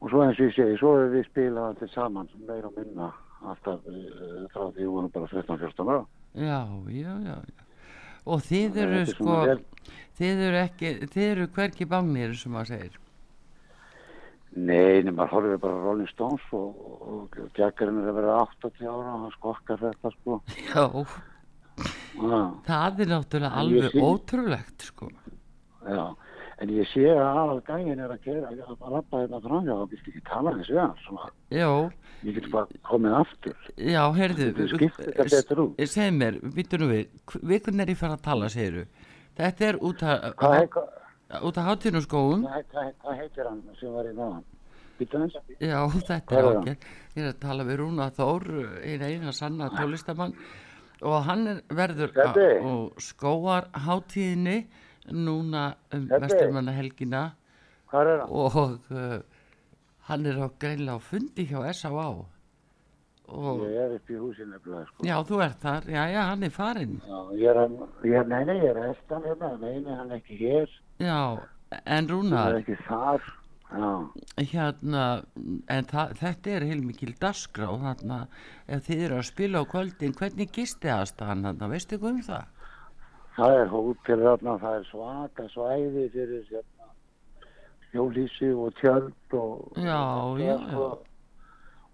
og 0.00 0.10
svo 0.12 0.22
eins 0.22 0.38
og 0.38 0.46
ég 0.50 0.54
segi 0.54 0.76
svo 0.78 0.94
hefur 1.00 1.14
við 1.16 1.26
spilað 1.32 1.70
allir 1.72 1.92
saman 1.96 2.28
meira 2.46 2.68
og 2.68 2.76
minna 2.76 3.10
alltaf 3.46 3.80
uh, 3.88 4.46
frá 4.52 4.68
því 4.68 4.84
við 4.84 4.92
vorum 4.92 5.10
bara 5.16 5.26
13-14 5.32 5.90
ára. 5.90 6.04
Já, 6.36 6.60
já, 6.92 7.12
já 7.24 7.36
já. 7.40 7.65
Og 8.26 8.42
þið 8.42 8.78
eru 8.82 9.00
er 9.00 9.10
sko 9.10 9.40
vel- 9.46 9.64
þið 10.18 10.44
eru 10.48 10.60
ekki, 10.64 10.92
þið 11.12 11.26
eru 11.30 11.48
hvergi 11.56 11.86
bangnir 11.90 12.34
sem 12.38 12.52
maður 12.52 12.72
segir. 12.72 12.98
Nei, 14.56 15.02
nema 15.04 15.26
horfir 15.28 15.58
bara 15.60 15.82
Rolling 15.84 16.08
Stones 16.08 16.44
og, 16.56 16.78
og 17.04 17.34
Jackarinn 17.58 18.00
er 18.00 18.08
að 18.08 18.20
vera 18.22 18.36
80 18.46 18.86
ára 18.88 19.10
og 19.12 19.24
hann 19.26 19.34
skokkar 19.34 19.82
þetta 19.82 20.12
sko. 20.14 20.38
Já, 20.72 20.84
ah, 22.24 22.46
það 22.64 23.02
er 23.04 23.10
náttúrulega 23.12 23.60
alveg 23.60 23.98
ótrúlegt 24.00 24.86
sko. 24.88 25.10
Já. 25.84 26.06
En 26.62 26.72
ég 26.72 26.88
sé 26.88 27.04
að 27.12 27.26
aðal 27.26 27.60
gægin 27.66 28.00
er 28.00 28.12
að 28.14 28.22
gera 28.24 28.50
að 28.50 28.92
lappa 28.94 29.22
þetta 29.22 29.40
fram 29.44 29.66
já, 29.68 29.74
þá 29.76 29.90
viltu 29.92 30.12
ekki 30.12 30.22
tala 30.28 30.54
við 30.56 30.70
hann 30.80 30.94
svona, 31.04 31.30
Já, 31.52 31.70
ég 32.24 32.38
get 32.38 32.48
bara 32.52 32.80
komið 32.88 33.16
aftur. 33.20 33.56
Já, 33.76 34.02
heyrðu. 34.16 34.46
Segð 35.84 36.16
mér, 36.16 36.40
býttu 36.56 36.80
nú 36.80 36.90
við 36.92 37.42
vikun 37.52 37.84
er 37.84 37.92
ég 37.92 38.00
fara 38.00 38.16
að 38.16 38.26
tala, 38.28 38.48
segiru 38.52 38.86
Þetta 39.36 39.66
er 39.68 39.76
út 39.84 40.02
að 40.06 40.20
út 41.44 41.58
að 41.58 41.66
hátíðnum 41.68 42.04
skóum 42.06 42.44
hvað, 42.46 42.92
heitir 43.20 43.48
hann 43.50 43.60
sem 43.80 43.92
var 43.92 44.08
í 44.08 44.14
náðan? 44.16 44.44
Já, 45.60 45.80
þetta 46.08 46.38
er 46.38 46.46
ágætt. 46.54 46.86
Ég 47.16 47.20
er 47.20 47.28
að 47.34 47.40
tala 47.42 47.66
við 47.68 47.76
Rúna 47.82 48.06
Þór, 48.16 48.46
eina 48.80 49.10
eina 49.12 49.32
sanna 49.36 49.68
tólistamann 49.74 50.32
og 51.04 51.18
hann 51.26 51.42
er 51.50 51.58
verður 51.76 52.14
á, 52.16 52.32
Stebbi? 52.96 54.56
Núna 55.12 55.64
um 55.92 56.06
Stebbi? 56.06 56.20
vesturmanna 56.26 56.72
helgina 56.76 57.24
Hvað 57.90 58.12
hann? 58.12 58.30
og 58.30 58.56
uh, 58.90 59.18
hann 60.08 60.26
er 60.26 60.40
á 60.42 60.48
greinlega 60.58 60.96
á 60.98 61.00
fundi 61.02 61.46
hjá 61.46 61.60
S.A.A. 61.72 62.08
Ég 63.26 63.78
er 63.82 63.94
upp 63.96 64.10
í 64.10 64.16
húsinu 64.20 64.52
nefnilega, 64.52 64.84
sko. 64.86 65.02
já, 65.02 65.16
þú 65.26 65.40
ert 65.42 65.58
þar, 65.64 65.86
já, 65.90 66.02
já, 66.14 66.20
hann 66.28 66.44
er 66.46 66.52
farinn 66.54 66.92
Já, 67.02 67.16
ég 67.34 67.48
er 67.50 67.58
að, 67.64 67.72
ég 68.06 68.20
er, 68.20 68.28
nei, 68.30 68.44
nei, 68.46 68.54
ég 68.62 68.68
er 68.70 68.78
að 68.78 68.92
eftir 68.92 69.16
hann 69.16 69.24
hérna, 69.26 69.48
nei, 69.64 69.80
nei, 69.82 69.96
hann 69.98 70.12
er 70.14 70.20
ekki 70.20 70.36
hér, 70.38 70.76
já, 71.02 71.16
en 71.74 71.90
hann 71.90 72.08
Rúnar 72.12 72.52
er 72.52 72.60
ekki 72.60 72.76
þar, 72.86 73.26
já, 73.72 73.90
hérna, 74.52 75.06
en 75.74 75.90
þetta 75.90 76.54
er 76.54 76.68
heilmikil 76.70 77.16
dasgrá 77.18 77.72
þarna, 77.82 78.20
ef 78.70 78.86
þið 78.86 79.02
eru 79.08 79.18
að 79.18 79.26
spila 79.32 79.64
á 79.66 79.70
kvöldin, 79.74 80.14
hvernig 80.22 80.54
gisti 80.54 80.94
aðstæðan 80.94 81.42
þarna, 81.50 81.72
veistu 81.74 81.98
hvað 81.98 82.12
um 82.14 82.22
það? 82.30 82.46
Það 83.36 83.56
er 83.60 83.68
hótel 83.72 84.22
þarna, 84.26 84.54
það 84.62 84.78
er 84.80 84.86
svaka 84.90 85.48
svæði 85.52 86.06
fyrir 86.14 86.46
hérna, 86.50 86.88
hjólísi 87.92 88.48
og 88.56 88.72
tjöld 88.80 89.36
og... 89.36 89.76
Já, 89.80 90.00
og, 90.22 90.40
já, 90.40 90.56
og, 90.76 91.04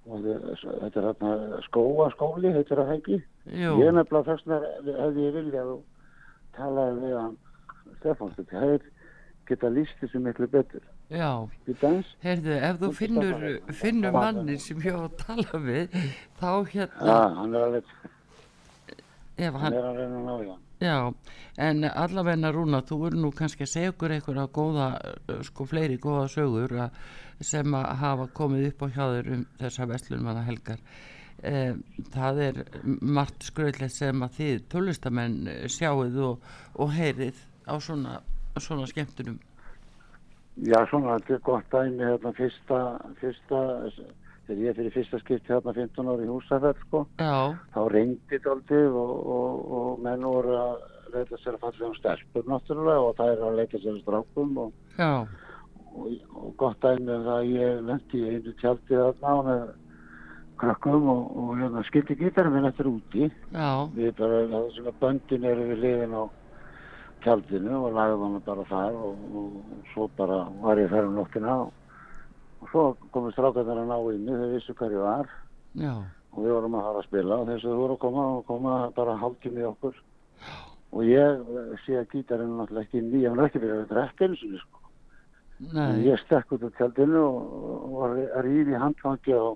og 0.06 0.25
þe- 0.25 0.38
þetta 0.62 1.02
er 1.02 1.08
hérna 1.11 1.61
skóaskóli, 1.68 2.54
heitir 2.56 2.80
það 2.82 2.94
ekki? 2.96 3.18
Jú, 3.52 3.75
Ég 3.82 3.88
er 3.90 3.96
nefnilega 3.99 4.37
þess 4.37 4.46
vegna 4.46 4.96
hefði 5.02 5.26
ég 5.28 5.37
viljað 5.40 5.72
og 5.76 5.84
talaði 6.56 7.04
við 7.06 7.16
hann 7.18 7.37
Stefán, 7.99 8.32
þetta 8.38 8.62
hefur 8.62 8.88
geta 9.50 9.70
líst 9.75 9.99
þessu 10.00 10.20
miklu 10.22 10.46
betur. 10.50 10.82
já, 11.12 11.28
heyrðu, 12.22 12.54
ef 12.56 12.78
þú 12.80 12.88
finnur, 12.96 13.42
finnur 13.76 14.14
mannin 14.14 14.58
sem 14.62 14.78
ég 14.80 14.94
á 14.96 15.02
að 15.04 15.16
tala 15.26 15.58
við, 15.66 15.96
þá 16.40 16.50
hérna, 16.72 17.16
hann 17.37 17.54
er 17.58 17.66
alveg, 17.66 17.90
ef 19.37 19.52
hann 19.52 19.61
hann, 19.66 19.75
er 19.76 19.88
að 19.90 19.99
reyna 20.00 20.56
já, 20.82 20.96
en 21.68 21.86
allavegna 21.88 22.52
Rúna, 22.54 22.82
þú 22.86 22.98
eru 23.08 23.22
nú 23.24 23.32
kannski 23.36 23.66
að 23.66 23.72
segja 23.72 23.94
okkur 23.94 24.16
einhverja 24.16 24.48
góða, 24.58 24.88
uh, 24.98 25.40
sko 25.46 25.66
fleiri 25.70 25.98
góða 26.02 26.28
sögur 26.32 26.76
að, 26.86 27.00
sem 27.40 27.74
að 27.78 27.88
hafa 28.02 28.28
komið 28.36 28.68
upp 28.72 28.84
á 28.84 28.86
hjá 28.96 29.04
þér 29.16 29.32
um 29.36 29.46
þessa 29.62 29.88
vestlunmanna 29.90 30.44
helgar. 30.46 30.84
Eh, 31.42 31.72
það 32.14 32.40
er 32.44 32.58
margt 33.02 33.48
skröðlegt 33.48 33.96
sem 33.96 34.20
að 34.22 34.36
þið 34.36 34.60
tólistamenn 34.70 35.38
sjáuð 35.74 36.18
og, 36.22 36.44
og 36.78 36.92
heyrið 36.94 37.40
á 37.66 37.74
svona, 37.82 38.20
svona 38.62 38.86
skemmtunum. 38.86 39.40
Já, 40.62 40.78
svona, 40.90 41.16
þetta 41.16 41.34
er 41.34 41.42
gott 41.48 41.72
dæmi 41.72 42.04
hérna 42.04 42.32
fyrsta, 42.36 42.78
fyrsta, 43.18 43.62
þegar 44.46 44.62
ég 44.66 44.78
fyrir 44.78 44.94
fyrsta 44.96 45.20
skipti 45.22 45.52
hérna 45.52 45.75
15 45.76 46.11
ári 46.12 46.26
í 46.26 46.32
húsafell, 46.32 46.75
sko, 46.87 47.04
Já, 47.20 47.37
þá 47.75 47.80
reyndi 47.92 48.40
daldið 48.46 48.99
og, 49.02 49.12
og, 49.37 49.61
og 49.78 50.02
menn 50.06 50.26
voru 50.26 50.56
að 50.58 50.75
leita 51.12 51.38
sér 51.42 51.58
að 51.58 51.64
falla 51.66 51.88
um 51.88 51.94
stelpur 51.99 52.49
náttúrulega 52.49 53.06
og 53.06 53.14
það 53.18 53.32
er 53.34 53.46
að 53.46 53.61
leita 53.61 53.82
sér 53.82 53.94
að 53.94 54.02
strákum 54.02 54.58
og, 54.64 54.75
og, 55.04 56.18
og 56.40 56.50
gott 56.61 56.82
dæmi 56.84 57.08
um 57.12 57.26
það 57.28 57.38
að 57.38 57.52
ég 57.52 57.87
lendi 57.88 58.22
í 58.22 58.34
einu 58.34 58.54
tjaldi 58.62 59.00
þarna 59.00 59.34
með 59.49 59.64
krökkum 60.62 61.08
og, 61.11 61.25
og 61.42 61.50
hérna 61.58 61.82
skildi 61.88 62.16
gítarum 62.20 62.54
minn 62.56 62.68
eftir 62.68 62.88
úti. 62.90 63.28
já, 63.28 63.70
Við 63.96 64.14
bara, 64.18 64.44
það 64.52 64.70
sem 64.76 64.88
að 64.88 65.00
böndin 65.02 65.50
eru 65.52 65.68
við 65.72 65.84
liðin 65.84 66.16
á 66.16 66.25
tjaldinu 67.22 67.78
og 67.87 67.94
lagðum 67.96 68.25
hann 68.26 68.44
bara 68.46 68.66
þar 68.70 68.99
og, 68.99 69.22
og, 69.30 69.54
og 69.61 69.87
svo 69.92 70.08
bara 70.18 70.42
var 70.62 70.80
ég 70.80 70.90
þar 70.90 71.08
um 71.08 71.16
nóttina 71.18 71.56
og, 71.66 71.72
og 72.62 72.69
svo 72.71 72.83
komið 73.14 73.37
strákarnir 73.37 73.83
að 73.83 73.88
ná 73.90 73.97
mig, 74.07 74.26
þeir 74.26 74.52
vissu 74.54 74.75
hver 74.78 74.95
ég 74.95 75.07
var. 75.07 75.33
Já, 75.78 75.95
og 76.33 76.44
við 76.44 76.55
vorum 76.57 76.77
að 76.79 76.87
fara 76.87 77.01
að 77.01 77.09
spila 77.09 77.38
og 77.38 77.48
þess 77.48 77.64
að 77.64 77.72
þú 77.72 77.81
voru 77.81 77.96
að 77.96 78.03
koma 78.05 78.27
og 78.37 78.44
koma 78.48 78.77
bara 78.96 79.16
hálftími 79.20 79.62
í 79.62 79.66
okkur. 79.68 79.98
Og 80.92 81.09
ég 81.09 81.42
eh, 81.57 81.75
sé 81.85 81.98
að 82.01 82.09
gítarinn 82.12 82.55
náttúrulega 82.57 82.87
ekki 82.87 83.03
ný, 83.05 83.25
hann 83.27 83.40
er 83.40 83.48
ekki 83.48 83.62
verið 83.62 83.83
að 83.83 83.92
drekka 83.92 84.29
eins 84.29 84.44
og 84.46 84.55
sko. 84.62 84.81
En 85.72 86.01
ég 86.03 86.22
stekk 86.25 86.57
út 86.57 86.64
á 86.66 86.70
tjaldinu 86.79 87.20
og, 87.22 87.53
og 87.72 87.98
var 88.01 88.16
að 88.22 88.48
rífi 88.48 88.81
handfangi 88.81 89.37
á 89.37 89.46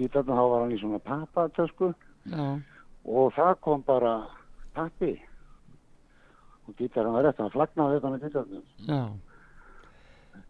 gítarnu, 0.00 0.34
þá 0.34 0.44
var 0.52 0.64
hann 0.64 0.74
í 0.74 0.80
svona 0.80 1.02
pappatösku. 1.04 1.92
Já, 2.32 2.46
og 3.04 3.36
það 3.36 3.54
kom 3.66 3.84
bara 3.86 4.14
pappi. 4.76 5.12
Og 6.64 6.76
gítarinn 6.80 7.14
var 7.14 7.28
rétt, 7.28 7.40
hann 7.40 7.52
flagnaði 7.52 8.00
þetta 8.00 8.14
með 8.14 8.26
gítarnum. 8.26 8.66
já. 8.88 9.00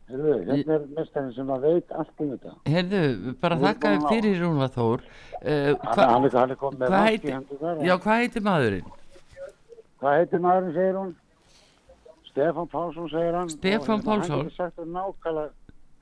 Heyrðu, 0.04 0.32
hérna 0.50 0.74
er 0.76 0.82
mestarinn 0.98 1.32
sem 1.32 1.48
að 1.54 1.62
veit 1.64 1.92
allt 1.96 2.20
um 2.20 2.32
þetta. 2.34 2.50
Heyrðu, 2.68 3.32
bara 3.40 3.56
þakka 3.62 3.92
ná. 3.94 4.08
fyrir 4.10 4.34
Rúna 4.42 4.66
Þór. 4.74 5.04
Uh, 5.40 5.70
Hann, 5.96 6.24
er- 6.28 6.56
komið 6.60 6.82
með 6.82 6.96
heitir, 7.08 7.32
hendur 7.32 7.60
þar. 7.62 7.80
já, 7.88 7.94
hvað 8.04 8.20
heitir 8.20 8.44
maðurinn? 8.44 8.90
Hvað 10.02 10.18
heitir 10.20 10.42
maðurinn, 10.44 10.74
segir 10.76 10.98
hún? 11.00 11.14
Stefán 12.28 12.68
Pálsson, 12.68 13.08
segir 13.08 13.34
hann. 13.38 13.48
Stefán 13.48 13.80
Og 13.80 13.88
hérna, 13.88 14.04
Pálsson. 14.04 14.36
Hann 14.36 14.48
getur 14.50 14.56
sagt 14.58 14.76
það 14.76 14.92
nákvæmlega, 14.98 15.50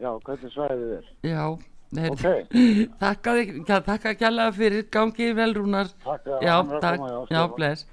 já, 0.03 0.11
hvernig 0.27 0.53
svæðið 0.57 0.93
er. 0.99 1.09
Já, 1.23 1.45
heyrðu, 1.95 2.13
Ok. 2.13 2.27
þakka, 3.07 3.37
ja, 3.71 3.81
þakka 3.93 4.15
kjærlega 4.19 4.53
fyrir, 4.59 4.87
gangi 4.91 5.33
vel 5.39 5.55
Rúnar. 5.55 5.93
Takk 6.03 6.27
Já, 6.43 6.57
takk, 6.83 7.07
já, 7.31 7.43
bless. 7.55 7.87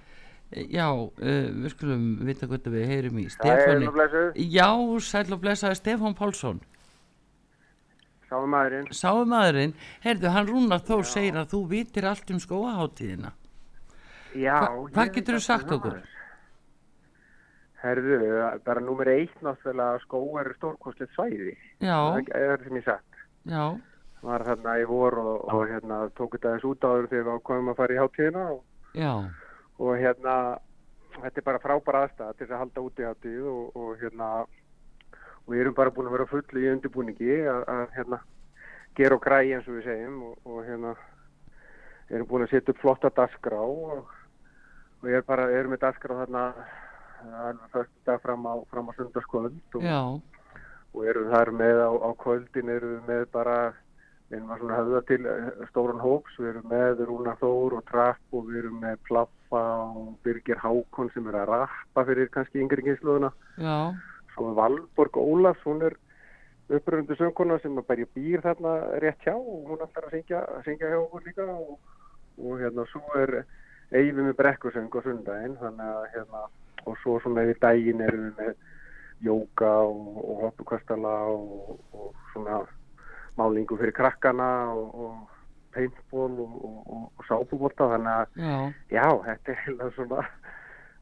Já, 0.50 0.88
uh, 0.90 1.12
við 1.22 1.70
skulum 1.76 2.06
vita 2.26 2.48
hvað 2.50 2.70
við 2.74 2.88
heyrum 2.90 3.20
í 3.22 3.28
Það 3.30 3.36
Stefáni. 3.38 3.90
Já, 4.50 4.70
sæll 5.06 5.34
og 5.36 5.42
blessaði 5.44 5.78
Stefán 5.78 6.16
Pálsson. 6.18 6.62
Sáu 8.30 8.46
maðurinn, 9.26 9.74
heyrðu, 10.04 10.30
hann 10.30 10.48
Rúnar 10.50 10.82
Þór 10.86 11.06
segir 11.10 11.38
að 11.42 11.48
þú 11.54 11.60
vitir 11.72 12.06
allt 12.06 12.30
um 12.34 12.38
skóaháttíðina. 12.42 13.32
Já. 14.38 14.58
Hva- 14.70 14.90
hvað 14.94 15.08
ég 15.10 15.14
geturðu 15.16 15.40
veit 15.40 15.48
sagt 15.48 15.72
um 15.72 15.78
okkur? 15.80 15.96
það. 15.98 16.16
Herðu, 17.80 18.18
bara 18.66 18.82
númer 18.84 19.08
eitt 19.08 19.38
náttúrulega 19.42 20.02
skó 20.04 20.20
er 20.42 20.50
stórkostlegt 20.58 21.14
svæði. 21.16 21.54
Já, 21.80 21.96
Það 21.96 22.34
er 22.36 22.58
það 22.58 22.64
sem 22.68 22.76
ég 22.82 22.84
sagt. 22.90 23.22
já, 23.48 23.80
Var 24.22 24.44
þarna 24.44 24.74
í 24.82 24.86
vor 24.86 25.14
og, 25.18 25.46
og 25.54 25.62
hérna 25.70 26.00
tók 26.12 26.34
þetta 26.36 26.58
þess 26.58 26.66
út 26.68 26.82
áður 26.84 27.06
þegar 27.08 27.24
við 27.24 27.38
ákvæmum 27.40 27.70
að 27.72 27.78
fara 27.80 27.94
í 27.94 28.00
hátíðina 28.04 28.42
og, 28.52 28.64
já, 28.94 29.14
og 29.80 29.96
hérna 30.00 30.34
þetta 31.20 31.42
er 31.42 31.46
bara 31.46 31.62
frábæra 31.64 32.04
aðstæða 32.06 32.38
til 32.38 32.50
að 32.50 32.60
halda 32.64 32.84
út 32.86 33.00
í 33.00 33.08
hátíð 33.08 33.46
og, 33.52 33.78
og 33.80 34.02
hérna 34.02 34.28
og 34.44 35.54
við 35.54 35.64
erum 35.64 35.78
bara 35.78 35.94
búin 35.94 36.10
að 36.10 36.18
vera 36.18 36.30
fullu 36.30 36.64
í 36.64 36.72
undirbúningi 36.74 37.40
að, 37.50 37.64
að 37.74 37.86
hérna 37.96 38.20
gera 39.00 39.18
og 39.18 39.24
græja 39.24 39.58
eins 39.58 39.70
og 39.70 39.80
við 39.80 39.88
segjum 39.88 40.20
og, 40.28 40.36
og 40.46 40.60
hérna 40.68 40.94
erum 42.10 42.30
búin 42.30 42.46
að 42.46 42.54
setja 42.54 42.76
upp 42.76 42.84
flotta 42.84 43.12
dasgrá 43.16 43.60
og, 43.64 44.14
og 45.00 45.10
ég 45.10 45.22
er 45.22 45.28
bara, 45.28 45.50
erum 45.56 45.76
með 45.76 45.84
dasgrá 45.86 46.22
þarna 46.22 46.46
alveg 47.20 47.74
fyrstu 47.74 48.06
dag 48.08 48.22
fram 48.24 48.48
á, 48.48 48.54
fram 48.72 48.90
á 48.90 48.94
sundarskvöld 48.98 49.80
og, 49.80 49.84
og 50.94 51.06
erum 51.12 51.32
þar 51.34 51.52
með 51.56 51.84
á, 51.84 51.92
á 51.92 52.10
kvöldin 52.24 52.74
erum 52.76 52.96
við 52.96 53.12
með 53.12 53.26
bara 53.34 53.58
við 54.30 54.38
erum 54.40 54.54
að 54.54 54.78
höfða 54.78 55.02
til 55.10 55.20
eh, 55.26 55.50
stóran 55.72 56.04
hóps 56.04 56.38
við 56.38 56.54
erum 56.54 56.70
með 56.72 57.04
Rúna 57.10 57.36
Þór 57.42 57.80
og 57.80 57.86
Trapp 57.90 58.38
og 58.38 58.48
við 58.50 58.64
erum 58.64 58.80
með 58.84 59.00
Plaffa 59.50 59.90
og 59.96 60.18
Birgir 60.24 60.58
Hákon 60.58 61.10
sem 61.14 61.28
er 61.28 61.36
að 61.42 61.50
rappa 61.50 62.06
fyrir 62.06 62.30
kannski 62.30 62.62
yngri 62.62 62.84
kynsluðuna 62.86 63.32
svo 64.34 64.54
Valborg 64.54 65.18
Ólafs, 65.18 65.64
hún 65.66 65.82
er 65.82 65.96
uppröndu 66.70 67.16
söngkona 67.18 67.60
sem 67.60 67.78
að 67.78 67.88
bara 67.88 68.06
býr 68.16 68.42
þarna 68.42 68.74
rétt 69.02 69.24
hjá 69.26 69.34
og 69.34 69.72
hún 69.72 69.82
ætlar 69.82 70.06
að 70.06 70.14
syngja, 70.14 70.42
syngja 70.66 70.92
hjá 70.92 71.00
okkur 71.00 71.24
líka 71.26 71.46
og, 71.50 71.80
og 72.38 72.60
hérna 72.60 72.86
svo 72.92 73.02
er 73.18 73.44
Eyfi 73.90 74.22
með 74.22 74.36
brekkusöng 74.38 74.94
á 74.94 75.00
sundaginn 75.02 75.58
þannig 75.58 75.88
að 75.90 76.04
hérna 76.14 76.44
og 76.86 76.98
svo 77.02 77.18
svona 77.24 77.42
yfir 77.48 77.58
daginn 77.64 78.04
erum 78.06 78.28
við 78.28 78.36
með 78.38 78.54
jóka 79.26 79.72
og, 79.90 80.20
og 80.22 80.44
hoppukastala 80.46 81.16
og, 81.34 81.80
og 81.98 82.14
svona 82.34 82.62
málingu 83.40 83.80
fyrir 83.80 83.98
krakkana 83.98 84.70
og, 84.78 84.94
og 84.94 85.39
paintball 85.76 86.40
og, 86.46 86.54
og, 86.66 86.78
og, 86.96 87.26
sápubólta 87.30 87.90
þannig 87.94 88.16
að 88.16 88.40
já, 88.46 88.56
já, 88.98 89.06
þetta 89.28 89.52
er 89.54 89.60
heila 89.66 89.90
svona 89.98 90.24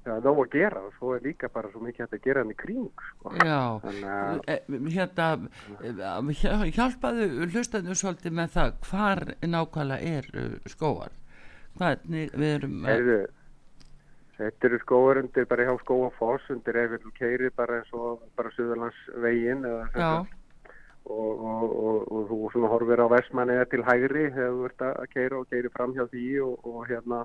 það 0.08 0.14
er 0.18 0.24
nóg 0.24 0.38
að 0.44 0.52
gera 0.56 0.82
og 0.88 0.94
svo 0.98 1.14
er 1.18 1.24
líka 1.26 1.50
bara 1.52 1.70
svo 1.74 1.82
mikið 1.84 2.14
að 2.16 2.22
gera 2.24 2.44
hann 2.44 2.52
í 2.54 2.58
kring 2.58 2.86
sko. 3.10 3.32
já. 3.44 3.58
að 3.84 3.98
Eh, 4.48 4.60
Hérna, 4.94 5.30
eh, 5.84 6.36
hjá- 6.42 6.70
hjálpaðu 6.78 7.26
hlustaðu 7.52 7.96
svolítið 8.00 8.38
með 8.40 8.54
það, 8.56 8.78
hvar 8.90 9.24
nákvæmlega 9.44 10.14
er 10.18 10.60
skóar? 10.72 11.12
Hvernig 11.78 12.32
við 12.34 12.54
erum... 12.56 12.78
að- 12.86 13.28
þetta 14.38 14.68
eru 14.70 14.80
skóar 14.86 15.18
undir 15.24 15.46
bara 15.50 15.66
hjá 15.66 15.76
skóafoss 15.82 16.50
undir 16.54 16.78
ef 16.78 16.92
við 16.96 17.12
keiri 17.18 17.50
bara 17.58 17.80
eins 17.82 17.92
og 17.98 18.22
bara 18.38 18.52
Suðurlandsvegin 18.56 19.66
eða 19.66 19.86
sagt. 19.92 20.37
Og, 21.10 21.42
og, 21.50 21.66
og, 21.88 21.98
og 22.12 22.30
þú 22.30 22.40
svona 22.54 22.72
horfir 22.72 23.04
á 23.04 23.08
Vestmann 23.14 23.54
eða 23.54 23.68
til 23.72 23.84
hægri 23.88 24.28
þegar 24.36 24.56
þú 24.56 24.70
ert 24.70 24.86
að 24.88 25.10
keira 25.14 25.40
og 25.42 25.50
keiri 25.52 25.74
fram 25.74 25.96
hjá 25.98 26.06
því 26.12 26.28
og, 26.46 26.68
og 26.68 26.80
hérna 26.90 27.24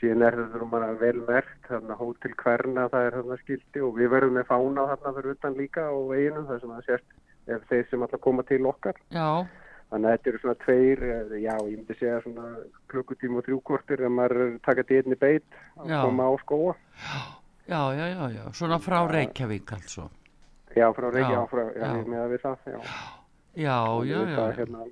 síðan 0.00 0.26
er 0.26 0.38
þetta 0.40 0.68
bara 0.72 0.90
vel 1.00 1.24
verkt 1.28 1.68
þarna 1.68 1.96
hótel 2.00 2.36
hverna 2.42 2.88
það 2.92 3.06
er 3.06 3.16
þarna 3.18 3.40
skilti 3.44 3.84
og 3.84 3.96
við 3.98 4.12
verðum 4.14 4.38
með 4.40 4.50
fána 4.50 4.86
þarna 4.92 5.16
fyrir 5.18 5.34
utan 5.36 5.58
líka 5.58 5.88
á 5.88 5.96
veginu 6.12 6.44
þar 6.48 6.62
sem 6.62 6.76
það 6.76 6.86
sést 6.90 7.18
ef 7.50 7.66
þeir 7.72 7.88
sem 7.90 8.06
alltaf 8.06 8.22
koma 8.24 8.46
til 8.48 8.62
okkar 8.70 9.00
já, 9.10 9.28
Þannig 9.90 10.06
að 10.06 10.12
þetta 10.14 10.30
eru 10.30 10.40
svona 10.40 10.58
tveir, 10.62 11.00
eh, 11.02 11.32
já, 11.42 11.54
ég 11.66 11.78
myndi 11.80 11.94
segja 11.98 12.20
svona 12.22 12.44
klukkutíma 12.92 13.40
og 13.40 13.46
þrjúkortir 13.48 14.04
ef 14.06 14.12
maður 14.14 14.42
í 14.54 14.98
einni 15.00 15.18
beit 15.18 15.58
að 15.82 15.90
Já. 15.90 16.02
koma 16.04 16.28
á 16.30 16.32
skóa. 16.44 16.74
Já, 17.66 17.80
já, 17.98 18.06
já, 18.14 18.24
já, 18.30 18.44
svona 18.54 18.78
frá 18.78 19.06
Reykjavík 19.10 19.72
altså. 19.72 20.10
Já, 20.76 20.86
frá 20.94 21.10
Reykjavík, 21.10 21.50
frá, 21.50 21.62
já, 21.74 21.86
já. 21.86 22.04
með 22.06 22.20
að 22.24 22.30
við 22.34 22.42
það, 22.44 22.58
já. 22.66 22.78
Já, 23.60 23.78
já, 24.06 24.18
já, 24.20 24.36
það, 24.36 24.52
hérna, 24.60 24.84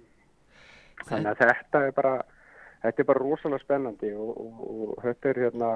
þannig 1.09 1.29
að 1.31 1.43
þetta 1.45 1.83
er 1.87 1.93
bara, 1.95 2.15
þetta 2.83 3.03
er 3.05 3.09
bara 3.13 3.23
rosalega 3.23 3.63
spennandi 3.65 4.11
og, 4.19 4.33
og, 4.43 4.65
og 4.97 5.05
þetta 5.05 5.31
er 5.31 5.41
hérna 5.45 5.69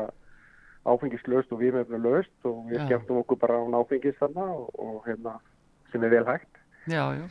áfengislaust 0.91 1.53
og 1.55 1.61
við 1.62 1.77
með 1.79 2.01
löst 2.03 2.49
og 2.51 2.65
við 2.67 2.83
skemmtum 2.88 3.21
okkur 3.23 3.38
bara 3.45 3.61
án 3.62 3.77
áfengis 3.79 4.19
þarna 4.19 4.49
og, 4.57 4.67
og 4.83 5.07
hérna, 5.07 5.37
sem 5.93 6.03
er 6.03 6.11
vel 6.17 6.27
hægt. 6.27 6.59
já, 6.91 7.05
já, 7.15 7.29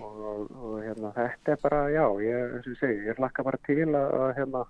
og, 0.00 0.18
og, 0.32 0.50
og 0.58 0.74
hérna, 0.82 1.12
þetta 1.14 1.54
er 1.54 1.62
bara, 1.62 1.80
já, 1.94 2.04
ég, 2.26 2.54
eins 2.56 2.66
og 2.66 2.74
ég 2.74 2.80
segi, 2.82 2.98
ég 3.06 3.20
hlakka 3.22 3.46
bara 3.46 3.62
til 3.68 3.86
að, 3.94 4.16
að 4.24 4.32
hérna, 4.40 4.64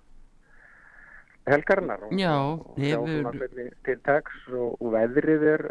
helgarinnar 1.49 2.03
og, 2.05 2.13
Já, 2.13 2.35
og 2.37 2.77
sjá 2.77 2.99
hefur- 2.99 3.15
svona 3.17 3.31
hvernig 3.41 3.71
til 3.87 3.97
tex 4.05 4.43
og, 4.53 4.77
og 4.77 4.91
veðrið 4.93 5.45
er, 5.55 5.63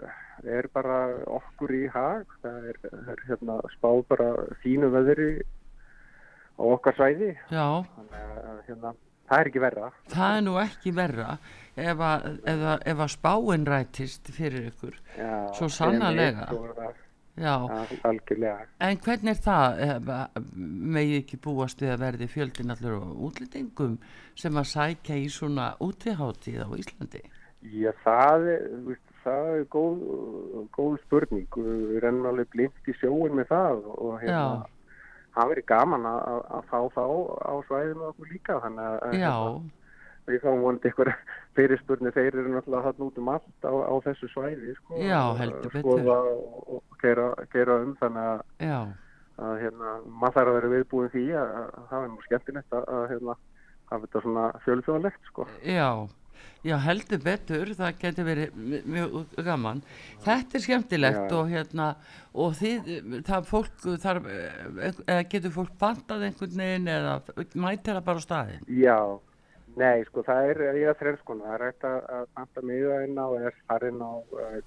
er 0.45 0.69
bara 0.73 0.99
okkur 1.27 1.75
í 1.77 1.85
hag, 1.93 2.27
það 2.43 2.69
er, 2.73 2.79
er 3.15 3.23
hérna, 3.29 3.59
spáð 3.77 4.03
bara 4.09 4.31
fínu 4.63 4.91
veðri 4.95 5.31
á 6.61 6.63
okkar 6.71 6.97
svæði, 6.99 7.35
þannig 7.51 8.65
hérna, 8.69 8.95
það 9.29 9.39
er 9.43 9.51
ekki 9.53 9.63
verra. 9.65 9.91
það 10.15 10.37
er 10.39 10.43
nú 10.47 10.57
ekki 10.61 10.95
verra 10.97 11.37
ef 11.81 12.03
að, 12.05 12.27
ef 12.45 12.65
að, 12.73 12.83
ef 12.93 13.05
að 13.07 13.13
spáin 13.15 13.69
rætist 13.69 14.33
fyrir 14.35 14.67
ykkur. 14.73 14.99
Já, 15.17 15.31
Svo 15.57 15.69
sannarlega. 15.73 16.49
en 17.41 18.99
hvernig 19.01 19.31
er 19.33 19.39
það, 19.41 20.41
megi 20.97 21.21
ekki 21.23 21.39
búast 21.41 21.81
við 21.81 21.95
að 21.95 22.03
verði 22.05 22.29
fjöldin 22.29 22.75
allur 22.75 22.99
á 23.01 23.09
útlendingum 23.29 23.95
sem 24.37 24.59
að 24.61 24.69
sækja 24.75 25.17
í 25.17 25.29
svona 25.33 25.71
útiháttíð 25.81 26.67
á 26.67 26.69
Íslandi? 26.77 27.23
Já, 27.61 27.93
það 28.05 28.49
það 29.25 29.49
er 29.57 29.65
góð, 29.75 30.05
góð 30.77 30.95
spurning. 31.07 31.49
Við 31.57 31.99
rennum 32.05 32.29
alveg 32.31 32.49
blind 32.55 32.89
í 32.91 32.95
sjóin 33.01 33.35
með 33.39 33.51
það 33.51 33.83
og 33.97 34.15
hérna, 34.23 34.39
Já. 34.39 34.87
það 35.37 35.51
verið 35.55 35.67
gaman 35.73 36.07
að, 36.11 36.21
að- 36.31 36.47
að 36.59 36.65
fá 36.71 36.81
þá 36.97 37.05
á 37.47 37.53
svæðinu 37.69 38.09
okkur 38.13 38.33
líka. 38.33 38.59
Þannig 38.65 38.87
að 38.87 38.97
að, 39.09 39.15
hérna, 39.19 39.61
við 40.31 40.43
fáum 40.45 40.61
vonandi 40.65 40.91
eitthvað 40.91 41.13
fyrirspurni, 41.59 42.13
þeir 42.15 42.29
eru 42.41 42.55
náttúrulega 42.55 42.87
hann 42.91 43.07
út 43.09 43.19
um 43.19 43.31
allt 43.35 43.67
á, 43.67 43.73
á 43.75 43.95
þessu 44.07 44.29
svæði. 44.35 44.75
Sko, 44.81 44.99
Já, 45.03 45.21
heldur 45.41 45.73
betur. 45.75 46.11
Og, 46.11 46.83
gera, 47.03 47.31
gera 47.53 47.79
um 47.85 47.95
þannig 48.01 48.29
að, 48.35 48.43
já, 48.63 48.79
að 49.41 49.55
hérna, 49.65 49.95
maður 50.07 50.37
þarf 50.37 50.51
að 50.53 50.57
vera 50.61 50.73
viðbúin 50.77 51.11
því 51.15 51.25
að, 51.41 51.55
að 51.65 51.85
það 51.91 52.03
er 52.05 52.11
nú 52.13 52.25
skemmtilegt 52.27 52.75
að, 52.77 52.89
að 52.99 53.05
hérna, 53.15 53.37
hafa 53.91 54.05
þetta 54.07 54.21
svona 54.27 54.43
fjölþjóðalegt, 54.67 55.23
sko. 55.33 55.47
já, 55.67 55.89
já, 56.67 56.77
heldur 56.85 57.23
betur, 57.25 57.73
það 57.79 57.97
getur 58.03 58.27
verið 58.29 58.61
mjög 58.85 59.17
gaman. 59.47 59.81
Þetta 60.25 60.59
er 60.59 60.65
skemmtilegt 60.67 61.25
Já. 61.25 61.39
og 61.39 61.49
hérna, 61.51 61.89
og 62.35 62.55
þið, 62.59 62.93
það 63.29 63.49
fólk 63.49 63.89
þarf, 64.05 64.29
eða 64.91 65.25
getur 65.33 65.57
fólk 65.57 65.75
bandað 65.81 66.29
einhvern 66.29 66.63
veginn 66.63 66.93
eða 66.93 67.17
mætir 67.55 67.97
það 67.97 68.07
bara 68.11 68.23
á 68.23 68.27
staðinn? 68.27 68.71
Já, 68.81 68.99
nei, 69.81 70.05
sko, 70.11 70.25
það 70.27 70.53
er 70.53 70.63
í 70.83 70.87
að 70.91 70.99
þrennskona, 71.03 71.47
það 71.49 71.57
er 71.57 71.67
hægt 71.67 71.89
að, 71.91 72.01
að 72.19 72.31
panta 72.39 72.67
miða 72.73 73.03
inn 73.07 73.21
á 73.21 73.27
eða 73.41 73.55
farin 73.65 74.05
á 74.05 74.13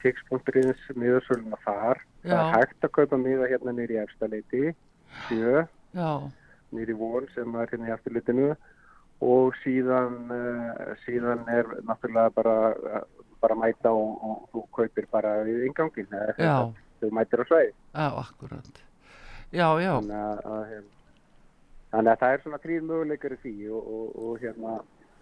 tix.ins 0.01 0.85
miðasöluna 0.97 1.61
þar. 1.65 2.05
Það 2.23 2.37
Já. 2.37 2.39
er 2.41 2.53
hægt 2.57 2.87
að 2.89 2.95
kaupa 2.99 3.21
miða 3.21 3.49
hérna 3.53 3.75
nýri 3.77 4.01
efstaleiti, 4.01 4.73
sjö, 5.27 5.65
Já, 5.93 6.13
nýri 6.73 6.95
von 6.97 7.27
sem 7.35 7.59
er 7.61 7.69
hérna 7.69 7.91
í 7.91 7.93
eftirlitinu 7.93 8.53
og 9.23 9.57
síðan, 9.63 10.17
uh, 10.31 10.95
síðan 11.05 11.43
er 11.51 11.69
náttúrulega 11.87 12.33
bara, 12.35 12.55
uh, 12.73 13.27
bara 13.43 13.57
mæta 13.59 13.91
og, 13.91 14.17
og 14.23 14.49
þú 14.51 14.65
kaupir 14.77 15.07
bara 15.11 15.37
við 15.47 15.67
ingangin, 15.69 16.09
þú 17.01 17.11
mætir 17.15 17.43
á 17.43 17.45
sveið. 17.49 17.71
já, 17.93 18.07
akkurat. 18.23 18.83
Já, 19.53 19.67
já, 19.83 19.93
þannig 19.99 20.45
að, 20.49 20.61
hérna, 20.71 20.93
þannig 21.93 22.11
að 22.13 22.21
það 22.23 22.35
er 22.35 22.43
svona 22.43 22.61
þrýr 22.63 22.85
möguleikar 22.89 23.35
í 23.35 23.41
því 23.43 23.55
og, 23.69 23.89
og, 23.95 24.07
og 24.23 24.39
hérna 24.41 24.77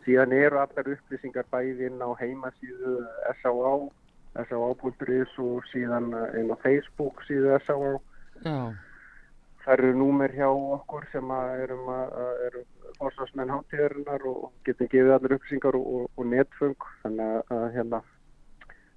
síðan 0.06 0.36
eru 0.36 0.62
allar 0.62 0.94
upplýsingar 0.96 1.50
bæði 1.52 1.90
inn 1.90 2.00
á 2.02 2.10
heimasíðu 2.22 2.94
S.A.A. 3.36 3.74
S.A.A.is 4.46 5.36
og 5.44 5.68
síðan 5.72 6.14
inn 6.40 6.54
á 6.54 6.58
Facebook 6.64 7.22
síðu 7.28 7.58
S.A.A. 7.60 8.00
Það 9.62 9.74
eru 9.76 9.92
númer 10.00 10.32
hjá 10.34 10.48
okkur 10.50 11.06
sem 11.12 11.34
að 11.36 11.66
erum, 11.68 11.90
að 11.94 12.46
erum 12.48 12.81
fórsvarsmenn 12.99 13.54
hátíðarinnar 13.54 14.25
og 14.30 14.51
getum 14.67 14.89
gefið 14.91 15.13
allar 15.15 15.38
upplýsingar 15.38 15.77
og, 15.80 15.88
og, 15.95 16.10
og 16.17 16.30
netfung 16.32 16.89
þannig 17.04 17.32
að, 17.32 17.56
að 17.58 17.65
hérna 17.77 18.01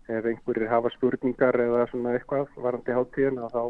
ef 0.08 0.28
einhverjir 0.28 0.68
hafa 0.68 0.92
spurningar 0.92 1.58
eða 1.64 1.86
svona 1.90 2.12
eitthvað 2.18 2.52
varandi 2.60 2.96
hátíðina 2.96 3.48
þá 3.52 3.62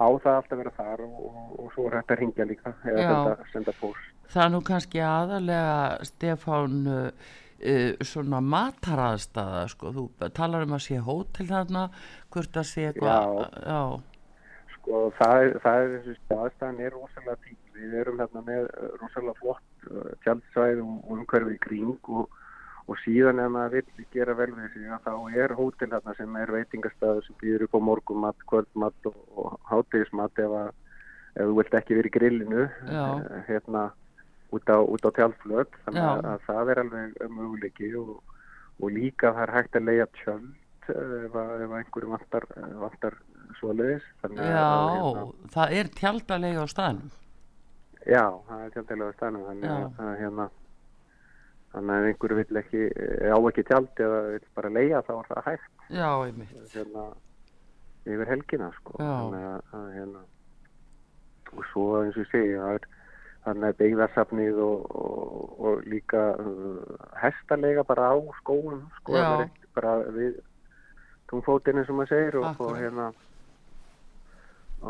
á 0.00 0.08
það 0.22 0.38
alltaf 0.38 0.54
að 0.54 0.62
vera 0.62 0.72
þar 0.78 1.04
og, 1.04 1.28
og, 1.58 1.68
svo 1.74 1.86
er 1.88 1.98
hægt 1.98 2.14
að 2.14 2.22
ringja 2.22 2.48
líka 2.48 2.72
eða 2.88 3.04
Já. 3.04 3.10
senda, 3.10 3.48
senda 3.52 3.76
post. 3.80 4.10
það 4.32 4.44
er 4.44 4.52
nú 4.54 4.60
kannski 4.70 5.02
aðalega 5.04 5.74
Stefán 6.08 6.78
uh, 6.88 7.32
uh, 7.60 8.04
svona 8.12 8.40
mataraðstæða 8.54 9.66
sko, 9.74 9.92
þú 9.96 10.06
talar 10.36 10.64
um 10.64 10.78
að 10.78 10.86
sé 10.86 11.00
hótel 11.04 11.50
þarna 11.50 11.88
hvort 12.32 12.62
að 12.62 12.70
sé 12.70 12.88
eitthvað 12.88 13.44
já, 13.66 13.82
Sko 14.80 15.06
það 15.18 15.42
er, 15.44 15.56
það 15.60 15.82
er 15.82 15.90
þessu 15.96 16.38
aðstæðan 16.38 16.84
er 16.86 16.94
rosalega 16.96 17.40
fín. 17.44 17.59
Við 17.80 17.96
erum 18.02 18.20
hérna 18.22 18.44
með 18.46 18.68
uh, 18.68 18.92
rosalega 19.00 19.38
flott 19.40 19.88
uh, 19.90 20.12
tjaldsvæð 20.26 20.84
og, 20.84 20.94
umhverfi 21.16 21.56
í 21.56 21.62
kring 21.64 22.12
og, 22.12 22.28
og 22.90 22.98
síðan 23.04 23.42
ef 23.42 23.52
maður 23.54 23.76
vill 23.78 24.06
gera 24.14 24.34
vel 24.38 24.50
við 24.56 24.90
að 24.90 25.06
þá 25.06 25.40
er 25.44 25.54
hótel 25.58 25.90
hérna 25.92 26.14
sem 26.18 26.36
er 26.40 26.52
veitingastæður 26.56 27.26
sem 27.26 27.38
býður 27.42 27.66
upp 27.66 27.78
á 27.78 27.80
morgumat, 27.88 28.46
kvöldmat 28.50 29.10
og, 29.10 29.18
og 29.38 29.56
hátegismat 29.70 30.42
ef, 30.42 30.56
ef 31.36 31.50
þú 31.50 31.56
vilt 31.60 31.76
ekki 31.78 31.98
verið 31.98 32.10
í 32.10 32.16
grillinu 32.18 32.64
Já. 32.66 33.04
eh, 33.20 33.44
hérna 33.48 33.84
út 34.50 34.66
á, 34.66 34.78
út 34.82 35.06
á 35.06 35.10
tjaldflöt. 35.14 35.78
Þannig 35.86 36.08
að, 36.08 36.24
að 36.32 36.48
það 36.48 36.72
er 36.72 36.82
alveg 36.84 37.20
möguleiki 37.36 37.92
og, 38.00 38.16
og 38.80 38.96
líka 38.96 39.34
það 39.36 39.44
er 39.46 39.54
hægt 39.58 39.78
að 39.78 39.86
leia 39.86 40.08
tjöld 40.18 40.50
eh, 40.90 41.16
ef, 41.28 41.38
ef 41.38 41.78
einhverju 41.78 42.12
vantar, 42.16 42.48
eh, 42.56 42.76
vantar 42.82 43.20
svoleiðis. 43.60 44.10
Já 44.26 44.34
hérna, 44.34 45.24
það 45.54 45.78
er 45.78 45.94
tjaldalega 46.00 46.66
á 46.66 46.68
staðnum 46.74 47.19
Já, 48.10 48.24
það 48.48 48.64
er 48.64 48.74
tjaldilega 48.74 49.16
stannum 49.16 49.46
þannig 49.46 49.70
að, 49.70 50.10
hérna 50.18 50.48
þannig 51.70 51.94
að 51.96 52.08
einhverju 52.10 52.38
vill 52.40 52.60
ekki 52.60 52.84
á 53.30 53.38
ekki 53.38 53.66
tjald 53.68 54.04
eða 54.06 54.20
vill 54.32 54.46
bara 54.58 54.72
leia 54.74 55.02
þá 55.06 55.12
er 55.16 55.28
það 55.30 55.46
hægt. 55.46 55.70
Já, 55.94 56.08
einmitt. 56.26 56.56
Hérna 56.74 57.06
yfir 58.10 58.32
helgina 58.32 58.70
sko. 58.80 58.96
Þannig 58.98 59.46
að, 59.52 59.74
að 59.78 59.88
hérna 59.94 60.24
og 61.50 61.66
svo 61.72 61.86
eins 62.00 62.18
og 62.18 62.34
ég 62.36 62.58
er 62.74 62.84
þannig 63.44 63.70
að 63.70 63.78
beigðarsafnið 63.80 64.60
og, 64.62 64.84
og, 65.00 65.54
og 65.64 65.88
líka 65.88 66.24
uh, 66.36 67.06
hestalega 67.22 67.84
bara 67.88 68.10
á 68.12 68.16
skóum 68.40 68.84
sko 68.98 69.16
það 69.16 69.32
er 69.32 69.44
ekki 69.46 69.72
bara 69.78 69.94
við 70.12 70.36
tungfótinu 71.30 71.86
sem 71.86 71.96
maður 71.96 72.12
segir 72.12 72.38
og, 72.42 72.60
og 72.66 72.76
hérna 72.76 73.08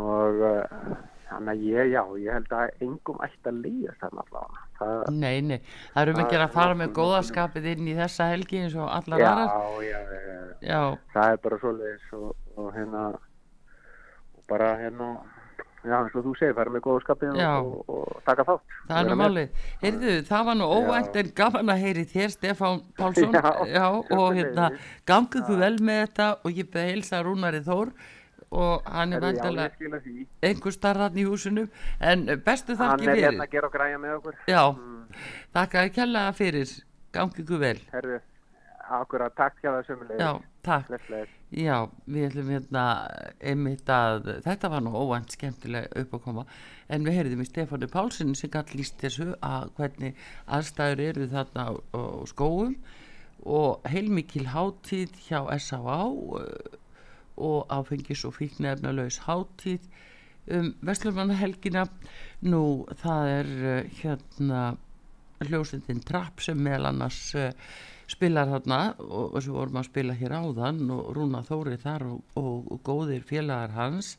og 0.00 0.42
uh, 0.50 0.92
þannig 1.30 1.52
að 1.52 1.64
ég, 1.70 1.90
já, 1.94 2.02
ég 2.20 2.36
held 2.36 2.54
að 2.58 2.84
engum 2.86 3.24
ætti 3.24 3.50
að 3.50 3.58
líða 3.64 3.96
þannig 4.02 4.22
allavega. 4.24 4.62
Það, 4.80 5.02
nei, 5.16 5.40
nei, 5.46 5.58
það 5.94 6.02
eru 6.02 6.14
mikið 6.18 6.44
að 6.44 6.54
fara 6.58 6.78
með 6.80 6.94
góðaskapið 7.00 7.68
inn 7.74 7.90
í 7.90 7.96
þessa 7.98 8.30
helgi 8.32 8.62
eins 8.64 8.78
og 8.78 8.92
allar 8.98 9.24
já, 9.24 9.28
aðrar. 9.30 9.50
já, 9.84 9.90
já, 9.90 10.22
já, 10.30 10.38
já, 10.70 10.80
það 11.16 11.34
er 11.34 11.42
bara 11.48 11.60
svoleiðis 11.64 12.14
og, 12.20 12.30
og 12.56 12.72
hérna 12.76 13.04
og 13.10 14.46
bara 14.50 14.72
hérna 14.80 15.10
já 15.80 15.96
eins 15.96 16.14
og 16.16 16.24
þú 16.26 16.34
segir, 16.36 16.54
fara 16.56 16.72
með 16.74 16.82
góðskapið 16.84 17.36
Já. 17.40 17.50
og, 17.56 17.88
og, 17.88 18.20
taka 18.26 18.44
þátt. 18.44 18.78
Það 18.88 18.98
er 18.98 19.08
nú 19.08 19.16
málið. 19.16 19.66
Heyrðu, 19.80 20.14
það 20.28 20.46
var 20.48 20.58
nú 20.58 20.66
Já. 20.68 20.72
óvænt 20.76 21.18
en 21.22 21.30
gaman 21.40 21.72
að 21.72 21.84
heyri 21.86 22.04
þér 22.10 22.34
Stefán 22.34 22.82
Pálsson. 22.98 23.36
Já, 23.70 23.86
og 23.88 24.26
hérna 24.36 24.70
gangið 25.08 25.46
þú 25.48 25.60
vel 25.62 25.76
með 25.80 26.02
þetta 26.02 26.28
og 26.44 26.60
ég 26.60 26.72
beði 26.74 26.94
heilsa 26.94 27.22
Rúnari 27.24 27.62
Þór. 27.64 27.94
og 27.94 28.19
hann 28.50 29.12
er 29.12 29.20
því. 30.02 30.26
einhver 30.42 30.72
starðan 30.74 31.18
í 31.18 31.24
húsinu. 31.24 31.68
En 32.00 32.24
bestu 32.44 32.74
hann 32.76 32.98
þakki 32.98 33.08
er 33.08 33.14
fyrir. 33.14 33.28
hérna 33.30 33.44
að 33.46 33.50
gera 33.50 33.66
og 33.66 33.72
græja 33.72 33.98
með 33.98 34.16
okkur. 34.18 34.34
Já, 34.48 34.62
Mm. 34.74 35.04
þakka 35.54 35.84
að 35.84 35.92
kella 35.94 36.32
fyrir. 36.32 36.82
Gangið 37.12 37.46
þú 37.46 37.58
vel. 37.58 37.78
Herðu, 37.92 38.20
akkurat 38.90 39.34
takk 39.36 39.54
hjá 39.62 39.70
það 39.70 39.86
sömulegis 39.86 40.20
já, 40.20 40.40
takk. 40.62 40.88
Bless, 40.88 41.28
Já, 41.50 41.88
við 42.06 42.28
ætlum 42.30 42.50
hérna 42.54 42.82
einmitt 43.42 43.84
að 43.90 44.42
þetta 44.44 44.70
var 44.70 44.80
nú 44.80 44.92
óvænt 44.94 45.32
skemmtilega 45.34 45.88
upp 45.98 46.12
að 46.14 46.22
koma 46.22 46.44
en 46.88 47.02
við 47.04 47.16
heyrðum 47.18 47.40
í 47.42 47.46
Stefáni 47.48 47.88
Pálsson 47.90 48.34
sem 48.36 48.50
gætt 48.50 48.70
líst 48.78 48.98
þessu 49.02 49.34
að 49.42 49.72
hvernig 49.74 50.14
aðstæður 50.46 51.00
eru 51.08 51.26
þarna 51.26 51.64
á, 51.66 51.72
á 51.90 52.02
skóum 52.30 52.76
og 53.44 53.82
heilmikil 53.82 54.46
hátíð 54.46 55.10
hjá 55.26 55.42
S.A.A. 55.58 56.06
og 57.40 57.70
áfengis 57.72 58.24
og 58.29 58.37
fíknefnalaus 58.37 59.20
hátíð 59.26 59.88
um 60.50 60.72
Vestlurmannahelgina 60.87 61.87
nú 62.48 62.62
það 63.03 63.33
er 63.35 63.50
uh, 63.61 63.81
hérna 64.00 64.62
hljósindin 65.44 66.03
Trapp 66.05 66.42
sem 66.44 66.59
meðal 66.61 66.90
annars 66.90 67.20
uh, 67.38 67.50
spilar 68.11 68.50
þarna 68.50 68.81
og, 68.98 69.35
og 69.35 69.42
sem 69.44 69.55
vorum 69.55 69.81
að 69.81 69.88
spila 69.90 70.16
hér 70.18 70.37
áðan 70.40 70.83
og 70.94 71.11
Rúna 71.16 71.42
Þóri 71.46 71.79
þar 71.81 72.07
og, 72.11 72.22
og, 72.40 72.70
og 72.74 72.83
góðir 72.87 73.26
félagar 73.26 73.74
hans. 73.76 74.16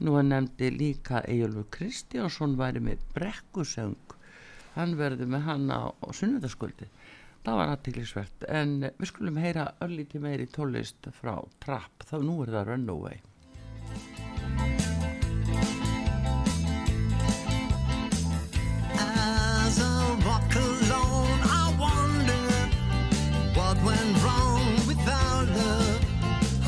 Nú 0.00 0.16
hann 0.16 0.30
nefndi 0.32 0.70
líka 0.72 1.24
Eyjólfur 1.28 1.68
Kristjánsson 1.76 2.56
væri 2.60 2.80
með 2.84 3.02
brekkusöng. 3.16 4.16
Hann 4.76 4.94
verður 5.00 5.28
með 5.32 5.46
hann 5.48 5.66
á, 5.72 5.92
sunnudaskuldi 6.14 6.88
það 7.44 7.58
var 7.60 7.72
aðtiklisvert 7.74 8.44
en 8.48 8.72
við 8.98 9.10
skulum 9.10 9.38
heyra 9.40 9.66
örlítið 9.84 10.24
meiri 10.24 10.46
tólist 10.52 11.08
frá 11.16 11.34
Trapp. 11.64 12.04
Þá 12.08 12.16
nú 12.26 12.40
er 12.44 12.52
það 12.54 12.72
Runaway. 12.74 13.20
As 19.00 19.80
I 19.80 20.20
walk 20.26 20.54
alone, 20.64 21.40
I 21.46 21.64
wonder 21.80 22.46
what 23.56 23.76
went 23.88 24.14
wrong 24.24 24.64
with 24.88 25.02
our 25.08 25.44
love, 25.58 26.00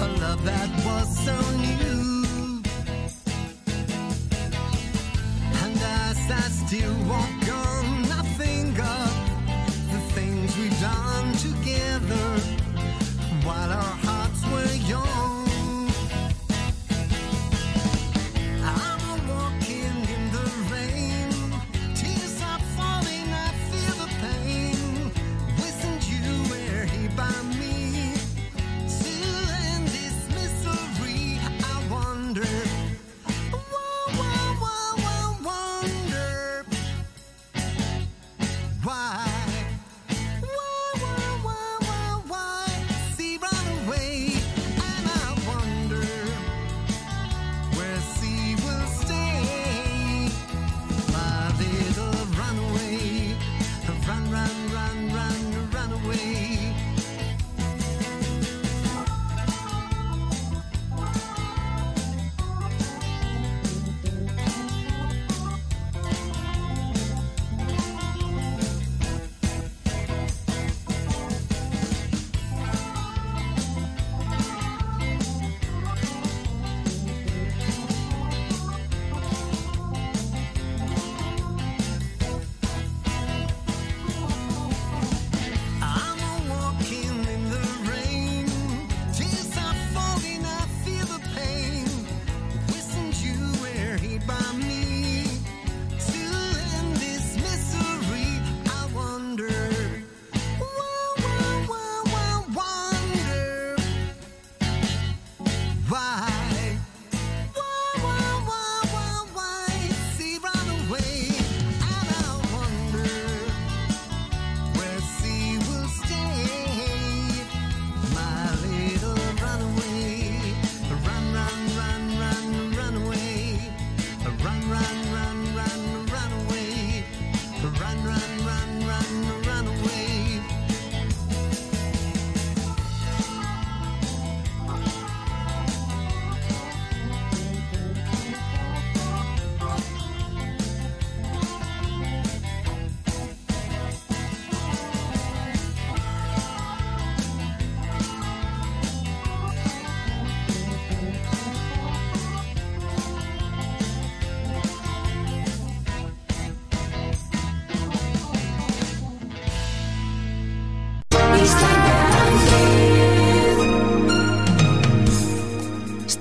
a 0.00 0.06
love 0.24 0.44
that 0.44 0.70
was 0.87 1.08
so 1.26 1.37
new. 1.61 2.62
And 5.62 5.76
as 5.76 6.30
I 6.30 6.44
still 6.64 6.96
walk 7.08 7.41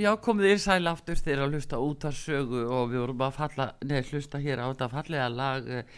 Já, 0.00 0.14
komið 0.16 0.46
þér 0.48 0.60
sæl 0.62 0.88
aftur 0.88 1.18
þegar 1.18 1.42
að 1.44 1.54
hlusta 1.54 1.78
út 1.84 2.04
af 2.08 2.14
sögu 2.16 2.60
og 2.72 2.86
við 2.88 3.02
vorum 3.02 3.24
að 3.26 3.34
falla, 3.36 3.66
neð, 3.84 4.12
hlusta 4.14 4.38
hér 4.40 4.62
á 4.64 4.66
þetta 4.70 4.86
fallega 4.94 5.26
lag 5.34 5.68
eh, 5.68 5.90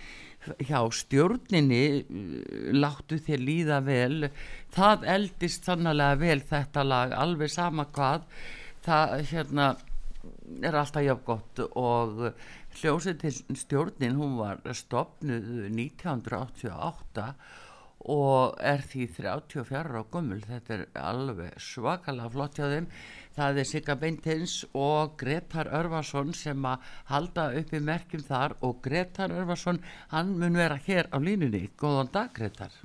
hjá 0.66 0.80
stjórninni, 0.98 1.82
eh, 2.00 2.72
láttu 2.74 3.20
þér 3.22 3.44
líða 3.46 3.78
vel, 3.86 4.26
það 4.74 5.06
eldist 5.14 5.70
sannlega 5.70 6.18
vel 6.18 6.42
þetta 6.50 6.86
lag, 6.88 7.14
alveg 7.14 7.54
sama 7.54 7.86
hvað, 7.94 8.26
það 8.82 9.16
hérna 9.30 9.70
er 10.66 10.80
alltaf 10.82 11.06
jafn 11.06 11.26
gott 11.28 11.62
og 11.68 12.26
hljósetin 12.80 13.58
stjórnin, 13.62 14.18
hún 14.18 14.34
var 14.40 14.64
stopnuð 14.74 15.68
1988 15.70 17.30
og 18.10 18.58
er 18.58 18.82
því 18.82 19.06
34 19.14 20.00
á 20.00 20.02
gömul. 20.10 20.40
Þetta 20.42 20.74
er 20.74 20.86
alveg 20.98 21.58
svakalega 21.62 22.30
flott 22.34 22.58
hjá 22.58 22.66
þeim 22.72 22.88
það 23.36 23.60
er 23.62 23.68
Sigga 23.68 23.96
Beintins 23.98 24.56
og 24.76 25.16
Gretar 25.20 25.70
Örvarsson 25.72 26.32
sem 26.36 26.66
að 26.68 26.90
halda 27.10 27.48
upp 27.60 27.72
í 27.72 27.80
merkjum 27.84 28.24
þar 28.26 28.56
og 28.60 28.82
Gretar 28.84 29.32
Örvarsson 29.34 29.80
hann 30.12 30.34
mun 30.38 30.58
vera 30.60 30.78
hér 30.86 31.08
á 31.12 31.18
línunni. 31.22 31.68
Góðan 31.78 32.12
dag 32.12 32.32
Gretar. 32.36 32.76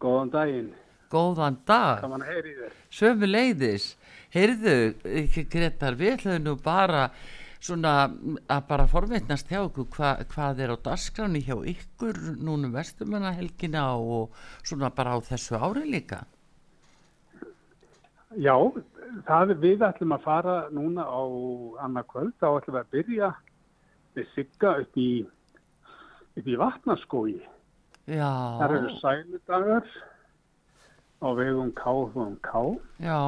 Góðan 0.00 0.32
daginn, 0.32 0.70
góðan 1.12 1.58
dag. 1.68 2.06
Sömu 2.90 3.28
leiðis 3.28 3.94
heyrðu 4.34 4.94
ekki 5.04 5.44
Gretar 5.50 5.98
við 5.98 6.16
ætlum 6.16 6.46
nú 6.46 6.56
bara 6.62 7.10
svona 7.60 7.94
að 8.48 8.66
bara 8.70 8.86
forveitnast 8.88 9.50
hjá 9.52 9.60
ykkur 9.66 9.88
hva, 9.92 10.14
hvað 10.32 10.62
er 10.64 10.72
á 10.72 10.76
dagskráni 10.80 11.42
hjá 11.44 11.58
ykkur 11.74 12.16
núna 12.40 12.70
vestumannahelgina 12.72 13.84
og 14.00 14.36
svona 14.64 14.88
bara 14.96 15.12
á 15.12 15.18
þessu 15.20 15.60
ári 15.60 15.84
líka 15.90 16.22
Já, 18.38 18.54
það 19.26 19.54
við 19.58 19.80
ætlum 19.82 20.12
að 20.14 20.22
fara 20.22 20.56
núna 20.70 21.02
á 21.02 21.22
annað 21.82 22.06
kvöld, 22.12 22.34
þá 22.38 22.46
ætlum 22.60 22.76
við 22.76 22.80
að 22.80 22.92
byrja 22.94 23.30
við 24.14 24.28
sigga 24.34 24.74
upp 24.84 25.00
í, 25.02 25.08
upp 26.38 26.46
í 26.46 26.58
vatnaskói. 26.60 27.40
já, 28.06 28.30
Það 28.60 28.76
eru 28.76 28.92
sæludagar 29.00 29.90
á 31.20 31.28
vegum 31.36 31.72
K 31.74 31.82
og 31.90 32.38
K. 32.42 32.62
já, 33.02 33.18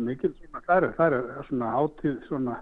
Mikið 0.00 0.34
svona, 0.38 0.64
það 0.66 0.76
eru, 0.76 0.90
það 0.98 1.06
eru 1.06 1.46
svona 1.48 1.70
hátíð 1.76 2.18
svona 2.26 2.58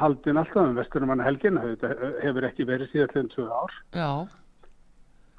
haldin 0.00 0.36
alltaf 0.40 0.56
um 0.62 0.74
vesturumanna 0.74 1.24
helgina, 1.26 1.62
þetta 1.62 2.12
hefur 2.24 2.46
ekki 2.48 2.66
verið 2.66 2.90
síðan 2.90 3.12
til 3.12 3.28
tvö 3.34 3.46
ár. 3.52 3.72
já 3.94 4.10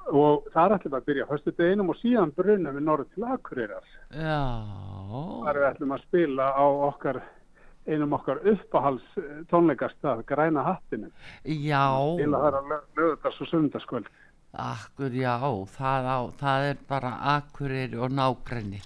Og 0.08 0.46
það 0.54 0.74
ætlum 0.78 0.92
við 0.92 0.98
að 0.98 1.08
byrja 1.08 1.26
fyrstu 1.28 1.52
deginum 1.58 1.90
og 1.92 1.98
síðan 2.00 2.30
brunum 2.36 2.76
við 2.78 2.84
norður 2.86 3.08
til 3.14 3.24
Akureyrar. 3.28 3.90
þar 5.44 5.58
við 5.58 5.66
ætlum 5.72 5.92
að 5.92 6.06
spila 6.06 6.46
á 6.56 6.64
okkar 6.88 7.20
einum 7.88 8.12
okkar 8.12 8.40
uppáhals 8.44 9.04
eh, 9.16 9.42
tónleikastað, 9.48 10.24
græna 10.28 10.64
hattinu 10.66 11.08
já, 11.44 11.84
spila 12.16 12.40
þar 12.44 12.58
að 12.60 12.72
lögðars 13.00 13.40
og 13.40 13.48
sundarskvöld 13.52 14.08
akkur 14.58 15.12
já. 15.12 15.34
Það, 15.76 16.08
á, 16.08 16.18
það 16.40 16.68
er 16.70 16.78
bara 16.88 17.10
akkurir 17.36 17.98
og 18.00 18.10
nágrenni. 18.16 18.80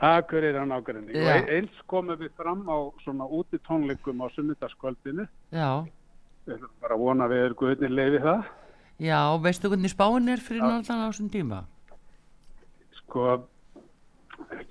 Akureyri 0.00 0.58
og 0.58 0.70
Já. 1.14 1.36
e- 1.36 1.58
eins 1.58 1.82
komum 1.86 2.16
við 2.18 2.32
fram 2.36 2.62
á 2.66 2.78
svona 3.04 3.26
úti 3.28 3.58
tónleikum 3.68 4.22
á 4.24 4.26
sundarskvöldinu 4.34 5.26
já, 5.52 5.84
við 6.46 6.54
ætlum 6.56 6.70
bara 6.80 6.94
að 6.94 7.02
vona 7.04 7.24
að 7.24 7.30
við 7.34 7.44
erum 7.44 7.58
guðnir 7.60 7.90
leiði 7.94 8.22
það 8.24 8.44
já, 9.00 9.20
veistu 9.42 9.70
hvernig 9.72 9.92
spáin 9.94 10.28
er 10.32 10.42
fyrir 10.44 10.62
norðan 10.64 11.02
á 11.02 11.08
þessum 11.10 11.30
tíma? 11.32 11.62
Sko 13.00 13.26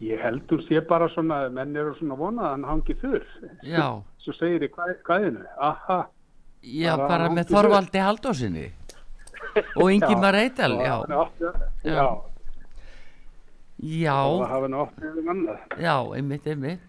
ég 0.03 0.21
heldur 0.23 0.61
sé 0.67 0.81
bara 0.87 1.09
svona 1.13 1.43
að 1.47 1.53
menn 1.57 1.75
eru 1.77 1.93
svona 1.97 2.15
vonað 2.19 2.45
að 2.47 2.53
hann 2.55 2.67
hangi 2.69 2.95
þurr 3.01 3.25
já, 3.67 3.85
svo 4.23 4.35
segir 4.37 4.65
í 4.65 4.71
hvað, 4.73 4.95
hvaðinu 5.07 5.45
aha. 5.57 5.99
Já, 6.59 6.91
Bara 6.97 7.07
bara 7.07 7.27
með. 7.31 7.53
Þorvaldi 7.53 8.01
Haldósinni 8.03 8.65
og 9.79 9.91
Ingimar 9.93 10.35
Eidal 10.35 10.73
og 10.75 10.81
já, 10.83 10.95
Já. 11.87 11.93
já, 11.93 12.07
já. 13.79 14.15
Um 14.19 15.29
annað. 15.31 15.61
Já, 15.79 15.93
einmitt, 16.17 16.47
einmitt. 16.51 16.88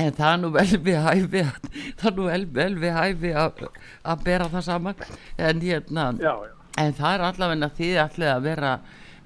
En 0.00 0.14
það 0.16 0.30
er 0.32 0.40
nú 0.40 0.48
vel 0.54 0.78
við 0.86 0.98
hæfi 1.04 1.44
að, 1.44 1.70
það 2.00 2.10
er 2.10 2.16
nú 2.16 2.26
vel, 2.30 2.42
vel 2.56 2.72
við 2.80 2.96
hæfi 2.96 3.36
að, 3.36 3.62
að 4.08 4.24
bera 4.24 4.48
það 4.52 4.68
saman. 4.70 5.06
En 5.36 5.60
hérna, 5.60 6.10
já, 6.16 6.32
já 6.32 6.58
en 6.80 6.94
það 6.96 7.14
er 7.14 7.24
allavega 7.28 7.70
því 7.76 7.88
allir 8.00 8.32
að 8.32 8.44
vera 8.46 8.72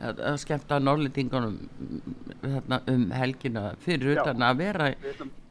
að, 0.01 0.23
að 0.31 0.39
skemmta 0.43 0.79
norlendingunum 0.83 1.59
hérna, 2.43 2.81
um 2.93 3.05
helgina 3.15 3.67
fyrir 3.85 4.17
Já. 4.17 4.23
utan 4.23 4.47
að 4.47 4.63
vera 4.63 4.91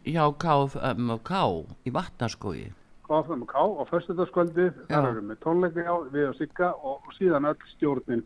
hjá 0.05 0.25
KFM 0.43 1.13
og 1.15 1.23
K 1.25 1.41
í 1.87 1.95
vatnaskói. 1.95 2.67
KFM 3.05 3.45
og 3.45 3.51
K 3.51 3.63
á 3.63 3.83
föstudagskvöldið, 3.89 4.85
þar 4.91 5.09
erum 5.13 5.33
við 5.33 5.41
tónleika 5.45 5.97
við 6.13 6.29
og 6.29 6.39
Sigga 6.39 6.71
og, 6.75 7.01
og 7.05 7.17
síðan 7.17 7.49
öll 7.51 7.67
stjórnin 7.75 8.25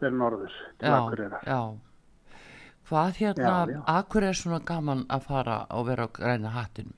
fyrir 0.00 0.16
norður 0.16 0.58
til 0.80 0.90
Já, 0.90 1.40
já. 1.44 1.62
Hvað 2.90 3.20
hérna, 3.22 3.50
Já, 3.68 3.70
já. 3.70 3.80
akkur 3.86 4.24
er 4.26 4.34
svona 4.34 4.58
gaman 4.66 5.04
að 5.14 5.26
fara 5.28 5.58
og 5.70 5.86
vera 5.86 6.08
á 6.08 6.10
græna 6.10 6.50
hattinu? 6.50 6.90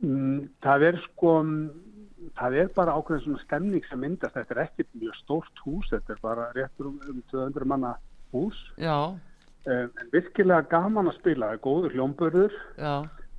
Mm, 0.00 0.48
það 0.64 0.84
er 0.88 0.98
sko, 1.04 1.32
það 2.38 2.56
er 2.62 2.68
bara 2.76 2.94
ákveðin 2.96 3.24
svona 3.26 3.42
stemning 3.42 3.84
sem 3.88 4.00
myndast, 4.00 4.36
þetta 4.36 4.54
er 4.54 4.60
ekkert 4.64 4.92
mjög 5.02 5.16
stórt 5.18 5.62
hús, 5.64 5.88
þetta 5.90 6.14
er 6.14 6.20
bara 6.22 6.46
réttur 6.56 6.88
um, 6.92 7.00
um 7.10 7.22
200 7.32 7.66
manna 7.68 7.94
hús, 8.32 8.60
Já, 8.78 8.94
um, 9.66 9.90
en 10.00 10.12
virkilega 10.14 10.62
gaman 10.70 11.10
að 11.10 11.18
spila, 11.18 11.50
það 11.50 11.58
er 11.58 11.64
góður 11.66 11.96
hljómbörður 11.98 12.54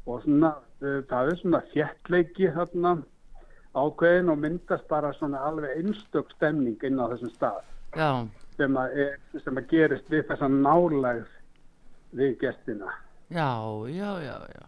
og 0.05 0.22
svona, 0.26 0.51
uh, 0.84 0.99
það 1.09 1.32
er 1.32 1.39
svona 1.41 1.63
þjettleiki 1.72 2.51
þarna 2.57 2.93
ákveðin 3.80 4.30
og 4.34 4.38
myndast 4.43 4.86
bara 4.91 5.13
svona 5.15 5.41
alveg 5.47 5.80
einstök 5.80 6.30
stemning 6.36 6.78
inn 6.84 6.99
á 6.99 7.07
þessum 7.13 7.34
stað. 7.38 7.63
já, 7.95 8.11
sem 8.60 8.80
að, 8.80 8.97
er, 9.03 9.14
sem 9.43 9.62
að 9.62 9.70
gerist 9.72 10.10
við 10.12 10.26
þessa 10.30 10.49
nálægð 10.51 11.30
við 12.20 12.36
gestina. 12.41 12.91
Já, 13.30 13.51
já, 13.93 14.10
já, 14.26 14.36
já. 14.55 14.66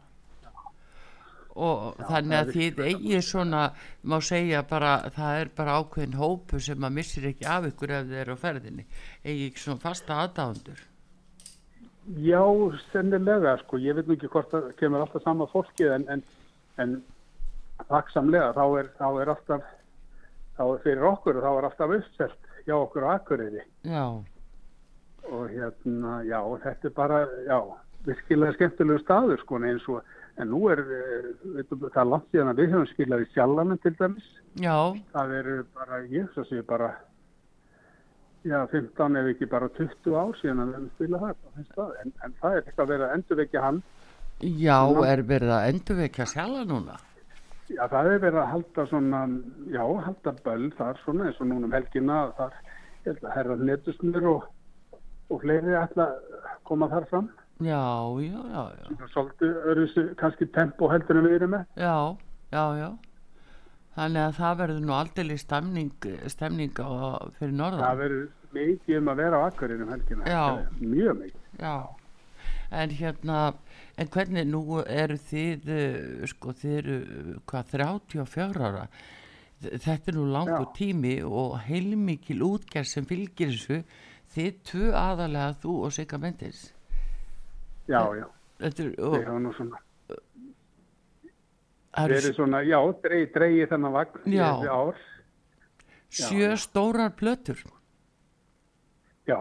Og 1.52 1.98
þannig 2.08 2.32
það 2.32 2.42
að 2.42 2.52
þið 2.56 2.78
eigið 2.86 3.24
svona, 3.28 3.62
má 4.08 4.16
segja 4.24 4.62
bara, 4.70 4.94
það 5.12 5.40
er 5.42 5.50
bara 5.58 5.74
ákveðin 5.82 6.16
hópu 6.22 6.62
sem 6.64 6.88
að 6.88 6.96
missir 6.96 7.28
ekki 7.28 7.48
af 7.50 7.68
ykkur 7.68 7.92
ef 7.98 8.06
þið 8.08 8.22
eru 8.22 8.38
á 8.40 8.44
ferðinni. 8.46 8.86
Eigið 9.26 9.44
ekki 9.50 9.64
svona 9.66 9.84
fasta 9.84 10.22
aðdáðundur. 10.24 10.86
Já, 12.24 12.44
sennilega, 12.94 13.58
sko, 13.62 13.82
ég 13.84 13.98
veit 13.98 14.08
nú 14.08 14.16
ekki 14.16 14.32
hvort 14.32 14.54
það 14.54 14.72
kemur 14.80 15.04
alltaf 15.04 15.26
sama 15.26 15.46
fólkið 15.52 15.98
en, 15.98 16.08
en, 16.16 16.24
en 16.82 16.96
þaksamlega, 17.92 18.56
þá 18.56 18.64
er, 18.80 18.90
þá 18.98 19.06
er 19.12 19.34
alltaf, 19.36 19.68
þá 20.56 20.64
er 20.70 20.82
fyrir 20.86 21.10
okkur, 21.12 21.42
þá 21.44 21.52
er 21.52 21.68
alltaf 21.68 21.94
uppselt 22.00 22.41
hjá 22.66 22.76
okkur 22.78 23.08
á 23.08 23.10
Akureyri. 23.16 23.64
Já, 23.88 24.06
og 25.30 25.46
hérna, 25.52 26.22
já, 26.28 26.40
þetta 26.64 26.90
er 26.90 26.96
bara, 26.96 27.20
já, 27.46 27.60
virkilega 28.08 28.58
skemmtilegu 28.58 29.04
staður, 29.04 29.44
sko, 29.44 29.62
eins 29.62 29.86
og, 29.92 30.02
en 30.42 30.52
nú 30.52 30.64
er, 30.72 30.82
eh, 30.82 31.30
veitum, 31.58 31.86
það 31.88 32.02
er 32.04 32.12
langt 32.14 32.28
síðan 32.32 32.52
að 32.52 32.62
við 32.62 32.74
höfum 32.74 32.90
skilað 32.92 33.24
í 33.26 33.30
sjallanum 33.36 33.82
til 33.84 33.94
dæmis, 34.00 34.28
já, 34.60 34.76
það 35.14 35.38
eru 35.40 35.56
bara, 35.78 36.02
ég 36.10 36.30
svo 36.34 36.46
sé 36.50 36.64
bara 36.66 36.92
já, 38.44 38.66
15 38.72 39.16
ef 39.22 39.32
ekki 39.36 39.50
bara 39.52 39.70
20 39.78 40.18
ár 40.18 40.36
síðan 40.40 40.64
að 40.64 40.72
við 40.72 40.76
höfum 40.80 40.92
spilað 40.96 41.26
það 41.76 41.96
en, 42.02 42.14
en 42.26 42.36
það 42.42 42.58
er 42.58 42.66
eitthvað 42.66 42.92
verið 42.94 43.08
að 43.08 43.16
endurvekja 43.20 43.66
hann. 43.68 43.82
Já, 44.42 44.78
er 45.06 45.22
verið 45.30 45.54
að 45.54 45.68
endurvekja 45.70 46.26
sjala 46.26 46.66
núna. 46.66 46.98
Já, 47.76 47.84
það 47.92 48.10
er 48.14 48.24
verið 48.26 48.40
að 48.44 48.50
halda 48.54 48.86
svona 48.92 49.22
já, 49.74 49.84
halda 50.08 50.34
böll 50.46 50.72
þar 50.78 51.00
svona 51.04 51.28
eins 51.30 51.42
og 51.44 51.48
núna 51.52 51.70
um 51.70 51.76
helgina 51.78 52.18
þar, 52.40 52.58
ég 53.06 53.12
held 53.12 53.24
að 53.30 53.36
herra 53.38 53.56
netusnur 53.62 54.28
og, 54.36 54.50
og 55.32 55.42
fleiri 55.46 55.78
ætla 55.82 56.10
að 56.10 56.58
koma 56.70 56.90
þar 56.92 57.08
fram 57.14 57.30
Já, 57.62 57.78
já, 58.18 58.42
já, 58.50 58.62
já, 58.74 58.86
það 58.98 59.10
svolítið 59.14 59.58
öðru 59.72 60.04
kannski 60.18 60.48
tempo 60.56 60.88
heldur 60.90 61.20
en 61.20 61.28
við 61.30 61.36
erum 61.38 61.52
með 61.54 61.66
já, 61.78 61.96
já, 62.56 62.64
já. 62.82 62.90
Þannig 63.92 64.22
að 64.24 64.38
það 64.40 64.54
verður 64.62 64.84
nú 64.88 64.94
aldrei 64.96 65.38
stemning, 65.38 66.06
stemning 66.32 66.78
á, 66.80 66.88
fyrir 67.38 67.52
það 67.52 67.58
norðan. 67.60 67.98
verður 68.00 68.30
mikið 68.56 68.98
um 69.02 69.10
að 69.12 69.20
vera 69.22 69.40
á 69.40 69.42
akkurinn 69.52 69.84
um 69.84 69.92
helgina 69.92 70.28
Já. 70.32 70.44
mjög 70.80 71.18
mikið 71.20 71.60
Já, 71.62 71.76
en 72.72 72.90
hérna, 72.96 73.40
en 74.00 74.08
hvernig 74.08 74.46
nú 74.48 74.62
eru 74.88 75.18
þið, 75.20 75.68
eh, 75.78 76.28
sko, 76.32 76.54
þið 76.56 76.78
eru, 76.78 76.96
eh, 77.02 77.40
hvað, 77.46 77.72
34 77.76 78.62
ára, 78.70 78.88
þetta 79.62 80.08
er 80.08 80.18
nú 80.18 80.26
langur 80.32 80.66
Já. 80.66 80.74
tími 80.78 81.16
og 81.24 81.60
heilmikil 81.68 82.40
útgerð 82.48 82.88
sem 82.88 83.06
fylgir 83.06 83.52
þessu, 83.54 83.84
þið 84.34 84.62
tvö 84.64 84.92
aðalega, 84.96 85.56
þú 85.62 85.76
og 85.86 85.92
Sigga 85.92 86.18
Mendes. 86.18 86.72
já, 87.88 88.02
já, 88.16 88.28
Þetta 88.62 88.84
er, 88.84 88.92
og, 89.04 89.42
nú 89.42 89.52
svona 89.58 89.78
það 91.92 92.14
eru 92.16 92.34
svona, 92.34 92.62
já, 92.64 92.80
dreigi, 93.04 93.32
dreigi 93.34 93.68
þennan 93.68 93.92
vagn 93.92 94.32
Já. 94.32 94.94
sjö 96.12 96.56
stórar 96.58 97.12
plötur. 97.16 97.60
já, 99.28 99.40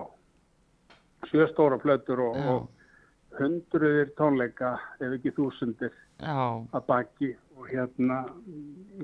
sjö 1.31 1.47
stóra 1.53 1.79
plötur 1.79 2.19
og, 2.19 2.37
Já. 2.37 2.49
og 2.51 2.69
hundruðir 3.39 4.11
tónleika 4.19 4.75
ef 5.01 5.15
ekki 5.17 5.33
þúsundir 5.37 5.93
já, 5.93 6.37
að 6.75 6.87
baki. 6.89 7.35
Og 7.61 7.69
hérna 7.69 8.23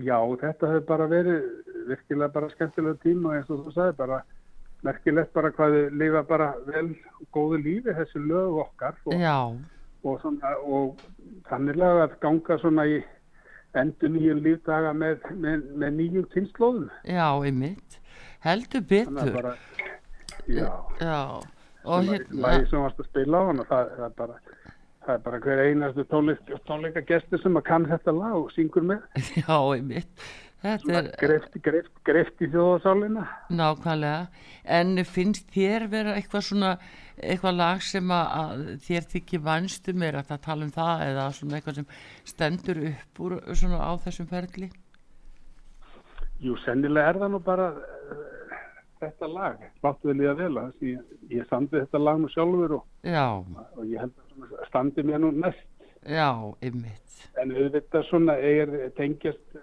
já, 0.00 0.16
þetta 0.40 0.70
hefur 0.72 0.86
bara 0.88 1.08
verið 1.10 1.42
virkilega 1.90 2.32
bara 2.32 2.50
skemmtilega 2.54 3.02
tíma 3.02 3.30
og 3.30 3.36
eins 3.36 3.50
og 3.52 3.66
þú 3.66 3.74
sagði 3.74 3.96
bara 3.98 4.20
merkilegt 4.86 5.32
bara 5.34 5.50
hvað 5.56 5.76
þau 5.76 5.98
lifa 6.02 6.22
bara 6.28 6.48
vel 6.66 6.86
góðu 7.34 7.60
lífi 7.64 7.96
þessi 7.96 8.22
lög 8.24 8.62
okkar. 8.64 8.96
Og, 9.04 9.26
og, 10.06 10.16
svona, 10.22 10.54
og 10.64 11.04
þannig 11.50 11.84
að 11.84 12.16
ganga 12.22 12.58
svona 12.62 12.86
í 12.88 13.02
endur 13.76 14.12
nýjum 14.14 14.40
lífdaga 14.44 14.92
með, 14.96 15.26
með, 15.36 15.66
með 15.76 15.98
nýjum 16.00 16.28
kynnslóðum 16.32 16.88
já, 17.04 17.26
einmitt. 17.44 18.00
Heldur 18.46 18.84
betur. 18.88 19.32
Bara 19.34 19.56
já, 20.46 20.70
já, 21.00 21.20
og 21.86 22.08
hérna 22.10 22.56
sem 22.70 22.82
varst 22.82 23.02
að 23.02 23.10
spila 23.10 23.42
á 23.42 23.48
hann 23.50 23.62
og 23.62 23.68
það, 23.70 23.92
það 23.96 24.08
er 24.08 24.16
bara 24.20 24.40
það 25.06 25.14
er 25.14 25.22
bara 25.26 25.38
hver 25.44 25.62
einastu 25.62 26.04
tónleik, 26.10 26.50
tónleika 26.66 27.04
gestur 27.06 27.42
sem 27.42 27.58
að 27.58 27.66
kann 27.68 27.86
þetta 27.86 28.14
lag 28.16 28.34
og 28.40 28.50
syngur 28.54 28.86
með. 28.86 29.06
Já, 29.42 29.54
einmitt. 29.54 30.26
Þetta 30.66 30.94
er 30.98 31.08
greft, 31.20 31.58
greft, 31.62 31.98
greft 32.06 32.40
í 32.42 32.48
þjóðasálina 32.50 33.26
nákvæmlega. 33.54 34.46
En 34.76 34.96
finnst 35.06 35.50
þér 35.54 35.84
vera 35.92 36.14
eitthvað 36.16 36.46
svona 36.48 36.70
eitthvað 37.16 37.58
lag 37.60 37.84
sem 37.84 38.10
að, 38.12 38.64
þér 38.86 39.06
þykir 39.12 39.44
vanstum 39.44 40.02
er 40.08 40.18
að 40.20 40.32
tala 40.44 40.66
um 40.66 40.72
það 40.74 41.04
eða 41.10 41.28
svona 41.36 41.60
eitthvað 41.60 41.78
sem 41.78 41.86
stendur 42.32 42.82
upp 42.90 43.22
úr 43.26 43.36
svona 43.52 43.84
á 43.84 43.92
þessum 44.04 44.28
ferli? 44.32 44.70
Jú, 46.42 46.56
sennilega 46.64 47.12
er 47.12 47.20
það 47.22 47.32
nú 47.32 47.40
bara 47.44 47.70
þetta 49.00 49.30
lag, 49.30 49.64
láttu 49.84 50.10
þið 50.10 50.20
líða 50.20 50.34
vel 50.40 50.52
að 50.62 50.68
því 50.80 50.92
ég 51.36 51.48
standi 51.48 51.80
þetta 51.82 52.02
lag 52.02 52.20
nú 52.20 52.30
sjálfur 52.32 52.76
og, 52.78 52.84
og 53.76 53.82
ég 53.90 54.04
held 54.04 54.20
að 54.20 54.68
standi 54.70 55.06
mér 55.06 55.24
nú 55.24 55.32
næst 55.36 55.66
já, 56.06 56.30
en 56.62 57.52
auðvitað 57.56 58.06
svona 58.10 58.36
er 58.38 58.72
tengjast 58.96 59.58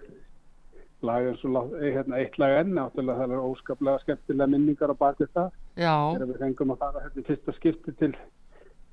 lag 1.04 1.26
eins 1.28 1.42
og 1.44 1.74
eh, 1.80 1.90
hérna, 1.94 2.20
eitt 2.22 2.38
lag 2.40 2.58
enn 2.62 2.74
náttúrulega 2.78 3.20
það 3.24 3.34
er 3.36 3.48
óskaplega 3.50 4.02
skemmtilega 4.04 4.50
minningar 4.54 4.92
á 4.92 4.96
baki 4.96 5.26
það. 5.34 5.50
Þegar 5.76 6.30
við 6.30 6.40
fengum 6.40 6.72
að 6.74 6.84
fara 6.84 7.02
hérna 7.04 7.26
fyrsta 7.28 7.54
skipti 7.58 7.94
til 8.00 8.14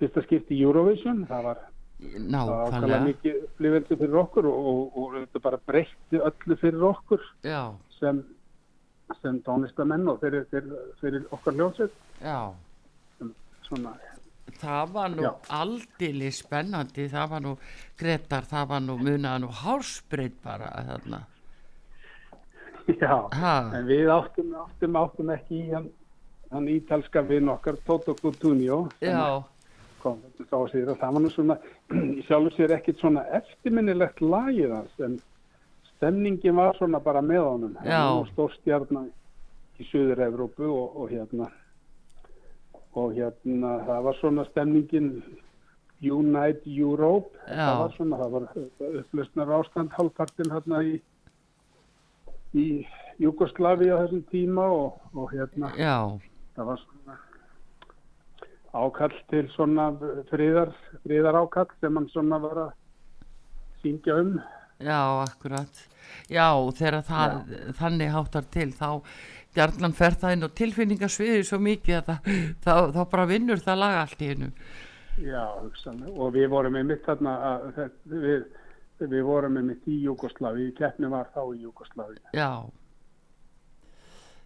fyrsta 0.01 0.25
skipti 0.25 0.59
Eurovision 0.59 1.23
það 1.29 1.47
var 1.47 1.63
ákvæmlega 2.01 3.01
mikið 3.05 3.41
upplifendu 3.45 3.97
fyrir 3.99 4.19
okkur 4.23 4.47
og, 4.49 4.69
og, 4.71 4.95
og 4.97 5.17
þetta 5.19 5.41
bara 5.43 5.59
breytti 5.69 6.21
öllu 6.29 6.57
fyrir 6.61 6.85
okkur 6.89 7.25
já, 7.45 7.61
sem, 7.99 8.23
sem 9.21 9.39
tónlistamenn 9.45 10.07
og 10.11 10.19
fyrir, 10.21 10.45
fyrir, 10.51 10.73
fyrir 11.01 11.25
okkar 11.31 11.57
svona, 13.65 13.93
það 14.59 14.93
var 14.93 15.11
nú 15.13 15.23
Já. 15.25 15.31
aldili 15.61 16.31
spennandi 16.35 17.07
það 17.11 17.29
var 17.33 17.45
nú 17.45 17.53
Gretar, 17.99 18.47
það 18.49 18.67
var 18.73 18.83
nú 18.85 18.97
munaði 18.99 19.43
nú 19.45 19.51
hálsbreyt 19.61 20.41
bara 20.43 20.71
þarna. 20.89 21.21
Já 22.99 23.15
ha, 23.37 23.55
en 23.77 23.85
við 23.87 24.09
áttum, 24.11 24.55
áttum, 24.57 24.97
áttum 24.99 25.29
ekki 25.31 25.61
í 25.61 25.71
hann, 25.71 25.87
hann 26.51 26.67
ítalska 26.67 27.21
vinn 27.23 27.49
okkar 27.49 27.77
Toto 27.85 28.15
Coutinho 28.17 28.87
kom 30.01 30.17
þetta 30.23 30.47
sá 30.49 30.71
sér 30.71 30.89
og 30.91 30.99
það 31.01 31.15
var 31.15 31.23
nú 31.23 31.31
svona 31.31 31.57
sjálfur 32.27 32.55
sér 32.57 32.73
ekkit 32.77 33.01
svona 33.01 33.23
eftirminnilegt 33.37 34.23
lagið 34.25 34.73
hans 34.73 35.05
en 35.05 35.19
stemningin 36.01 36.55
var 36.57 36.73
svona 36.79 36.99
bara 36.99 37.21
með 37.21 37.43
honum 37.45 37.75
Já. 37.85 38.01
stórstjarnar 38.31 39.11
í 39.77 39.85
Suður 39.91 40.23
Evrópu 40.25 40.65
og, 40.65 40.95
og 40.97 41.11
hérna 41.13 41.51
og 42.97 43.13
hérna 43.13 43.77
það 43.85 44.03
var 44.07 44.17
svona 44.19 44.45
stemningin 44.49 45.11
Unite 46.01 46.65
Europe 46.65 47.29
Já. 47.45 47.67
það 47.67 47.79
var 47.83 47.93
svona, 47.95 48.17
það 48.17 48.31
var 48.33 48.47
upplösnar 49.03 49.53
ástand 49.59 49.93
hálfpartin 49.93 50.49
hérna 50.49 50.81
í 50.89 50.95
í 52.57 52.65
Júgoslavi 53.21 53.91
á 53.93 54.01
þessum 54.01 54.23
tíma 54.31 54.65
og, 54.73 54.97
og 55.13 55.29
hérna 55.31 55.69
já, 55.77 56.17
það 56.57 56.71
var 56.71 56.81
svona 56.81 57.19
ákall 58.71 59.13
til 59.29 59.43
svona 59.53 59.85
friðar, 60.31 60.73
friðar 61.05 61.37
ákall 61.43 61.69
sem 61.77 61.95
hann 61.95 62.09
svona 62.09 62.41
var 62.41 62.63
að 62.65 62.73
syngja 63.83 64.17
um 64.23 64.33
já, 64.85 65.01
akkurat. 65.25 65.85
Já, 66.31 66.47
þegar 66.77 67.03
það 67.07 67.37
þannig 67.79 68.11
háttar 68.13 68.47
til 68.51 68.69
þá 68.75 68.89
gjarnan 69.55 69.95
fer 69.95 70.15
það 70.19 70.35
inn 70.35 70.47
og 70.47 70.55
tilfinningasviði 70.55 71.43
svo 71.47 71.59
mikið 71.63 71.97
að 71.97 72.09
það, 72.09 72.31
þá, 72.63 72.73
þá 72.95 73.01
bara 73.11 73.27
vinnur 73.29 73.61
það 73.63 73.81
laga 73.81 74.01
allt 74.05 74.23
í 74.23 74.31
hennu 74.31 74.49
já, 75.19 75.43
hugsanlega, 75.59 76.13
og 76.15 76.33
við 76.35 76.47
vorum 76.53 76.77
með 76.77 76.87
mitt 76.91 77.05
þarna 77.07 77.33
að, 77.49 77.81
við, 78.13 78.45
við 79.01 79.25
vorum 79.27 79.57
með 79.57 79.67
mitt 79.71 79.89
í 79.91 79.97
Júgoslavi, 80.05 80.69
keppni 80.77 81.11
var 81.11 81.31
þá 81.35 81.41
í 81.51 81.61
Júgoslavi 81.65 82.19
já. 82.37 82.51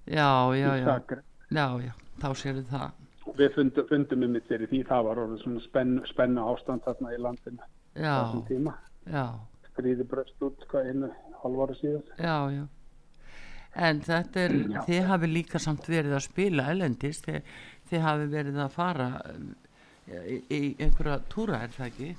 Já, 0.05 0.29
já, 0.57 0.69
já, 0.81 0.99
já, 1.49 1.67
já 1.81 1.93
þá 2.21 2.29
sérðu 2.37 2.67
það. 2.69 3.01
Við 3.35 3.55
fundum, 3.55 3.87
fundum 3.89 4.21
með 4.21 4.35
mitt 4.35 4.49
fyrir 4.49 4.69
því 4.69 4.83
það 4.85 5.07
var 5.07 5.21
orðið 5.23 5.41
svona 5.41 5.63
spenn, 5.65 5.95
spenna 6.09 6.45
ástand 6.51 6.85
þarna 6.85 7.13
í 7.13 7.17
landinu 7.21 7.61
já, 7.97 8.13
þessum 8.13 8.43
tíma. 8.49 8.75
Já 9.09 9.25
stríði 9.75 10.07
bröst 10.09 10.41
út 10.47 10.65
hvað 10.71 10.89
einu 10.89 11.11
halvara 11.43 11.77
síðan 11.77 12.03
Já, 12.17 12.37
já. 12.55 12.65
En 13.75 13.99
þetta 14.07 14.39
er, 14.47 14.53
þið 14.87 15.07
hafi 15.11 15.27
líka 15.27 15.59
samt 15.59 15.87
verið 15.91 16.13
að 16.15 16.23
spila 16.29 16.69
elendis, 16.71 17.19
þið, 17.25 17.41
þið 17.91 18.05
hafi 18.07 18.27
verið 18.31 18.59
að 18.63 18.69
fara 18.71 19.07
um, 19.33 19.49
í, 20.07 20.37
í 20.47 20.61
einhverja 20.79 21.17
túra, 21.33 21.59
er 21.65 21.73
það 21.75 21.89
ekki? 21.89 22.13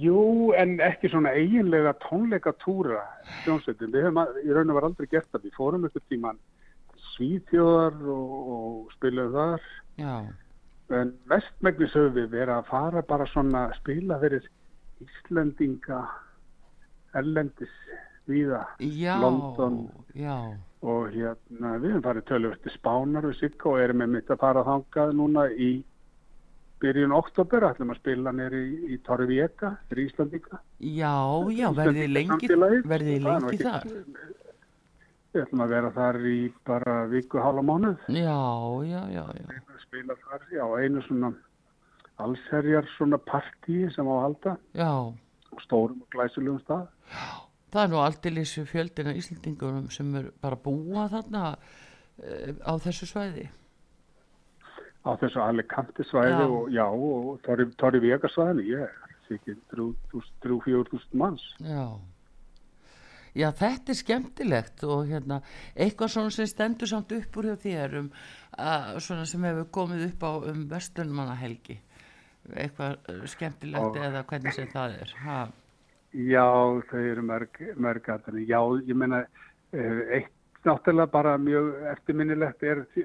Jú, 0.00 0.52
en 0.60 0.74
ekki 0.84 1.08
svona 1.12 1.34
eiginlega 1.36 1.92
tónleikatúra 2.04 3.02
hljómsveitum. 3.44 3.92
Við 3.92 4.06
höfum 4.08 4.22
að- 4.24 4.40
í 4.44 4.52
raun 4.56 4.72
og 4.72 4.76
var 4.76 4.86
aldrei 4.88 5.06
gert 5.08 5.28
það. 5.32 5.44
Við 5.46 5.54
fórum 5.56 5.86
ykkur 5.88 6.02
tíman 6.08 6.40
Svíþjóðar 7.14 7.96
og, 8.12 8.34
og 8.56 8.92
spilaðum 8.96 9.36
þar. 9.36 9.68
Já, 10.00 10.14
En 10.90 11.12
við 11.28 12.26
verið 12.32 12.54
að 12.56 12.66
fara 12.66 13.02
bara 13.06 13.26
svona 13.30 13.68
að 13.68 13.76
spila 13.78 14.16
fyrir 14.18 14.48
Íslendinga 15.04 16.00
erlendis 17.18 17.72
viða 18.30 18.64
London. 19.20 19.78
já, 20.14 20.36
og 20.82 21.10
hérna 21.12 21.76
við 21.82 21.94
höfum 21.96 22.04
farið 22.06 22.26
tölvöld 22.30 22.62
til 22.64 22.74
Spánar 22.76 23.26
og 23.28 23.36
Sigga 23.38 23.70
og 23.72 23.80
erum 23.82 24.02
með 24.02 24.12
mitt 24.16 24.30
að 24.30 24.42
fara 24.44 24.64
þangað 24.66 25.14
núna 25.18 25.46
í 25.50 25.70
byrjun 26.80 27.12
oktober, 27.12 27.66
ætlum 27.68 27.92
að 27.92 28.00
spila 28.00 28.32
nýri 28.32 28.60
í, 28.64 28.76
í 28.94 29.00
Torrivieka 29.04 29.74
fyrir 29.90 30.08
Íslandinga. 30.08 30.60
já, 30.80 31.16
já, 31.52 31.66
verðið 31.76 32.14
lengi, 32.14 32.48
verðið 32.88 33.16
er 33.16 33.26
lengi 33.26 33.60
þar? 33.60 33.90
Við 35.30 35.44
ætlum 35.44 35.60
að 35.62 35.74
vera 35.76 35.90
þar 35.94 36.16
í 36.26 36.38
bara 36.66 36.94
viku, 37.10 37.38
hálfa 37.38 37.62
mánuð. 37.62 38.08
Já, 38.08 38.40
já, 38.88 39.02
já, 39.12 39.24
já, 39.36 39.60
Spila 39.84 40.16
þar, 40.24 40.46
já, 40.54 40.64
einu 40.80 41.02
svona 41.04 41.34
allserjar 42.20 42.88
svona 42.96 43.18
partíi 43.18 43.88
sem 43.94 44.08
á 44.08 44.12
að 44.12 44.22
halda 44.24 44.54
já, 44.76 44.92
stórum 45.64 46.02
og 46.02 46.10
glæsulegum 46.14 46.60
stað. 46.64 46.88
það 47.70 47.82
er 47.84 47.92
nú 47.92 48.02
aldeilis 48.02 48.56
fjöldina 48.70 49.14
Íslandingunum 49.16 49.90
sem 49.94 50.14
er 50.16 50.30
bara 50.42 50.56
búa 50.56 51.08
þarna 51.12 51.44
uh, 51.54 52.52
á 52.66 52.72
þessu 52.82 53.08
svæði. 53.10 53.48
á 55.06 55.10
þessu 55.16 55.40
Alicante 55.40 56.04
svæði 56.04 56.44
Já. 56.44 56.48
og 56.48 56.70
já, 56.70 56.86
og 56.86 57.40
Torri, 57.78 58.00
Vega 58.00 58.28
svæðinu, 58.28 58.66
ég 58.68 58.88
sé 59.26 59.38
ekki 59.38 59.56
3-4.000 59.72 61.14
manns. 61.16 61.44
Já. 61.60 61.98
Já, 63.30 63.52
þetta 63.54 63.92
er 63.92 63.98
skemmtilegt 63.98 64.82
og 64.82 65.06
hérna, 65.06 65.38
eitthvað 65.78 66.10
svona 66.10 66.32
sem 66.34 66.48
stendur 66.50 66.90
samt 66.90 67.12
upp 67.14 67.36
úr 67.38 67.52
hjá 67.52 67.60
þér 67.62 67.98
um, 68.00 68.08
að, 68.58 68.98
svona 69.06 69.26
sem 69.30 69.44
hefur 69.46 69.68
komið 69.70 70.08
upp 70.08 70.26
á 70.26 70.32
um 70.50 70.64
vestunmannahelgi 70.70 71.78
eitthvað 72.54 73.10
uh, 73.12 73.24
skemmtilegt 73.30 73.96
Ó. 73.96 74.04
eða 74.08 74.24
hvernig 74.28 74.56
sem 74.56 74.68
það 74.72 74.96
er 75.04 75.16
ha, 75.24 75.40
Já, 76.10 76.42
þau 76.90 76.98
eru 76.98 77.22
mörg, 77.22 77.54
mörg 77.78 78.08
aðeins. 78.10 78.48
Já, 78.48 78.58
ég 78.86 78.96
meina, 78.98 79.26
eh, 79.72 80.00
eitt 80.18 80.30
náttúrulega 80.66 81.10
bara 81.10 81.38
mjög 81.38 81.74
eftirminnilegt 81.92 82.62
er 82.66 82.78
eh, 82.98 83.04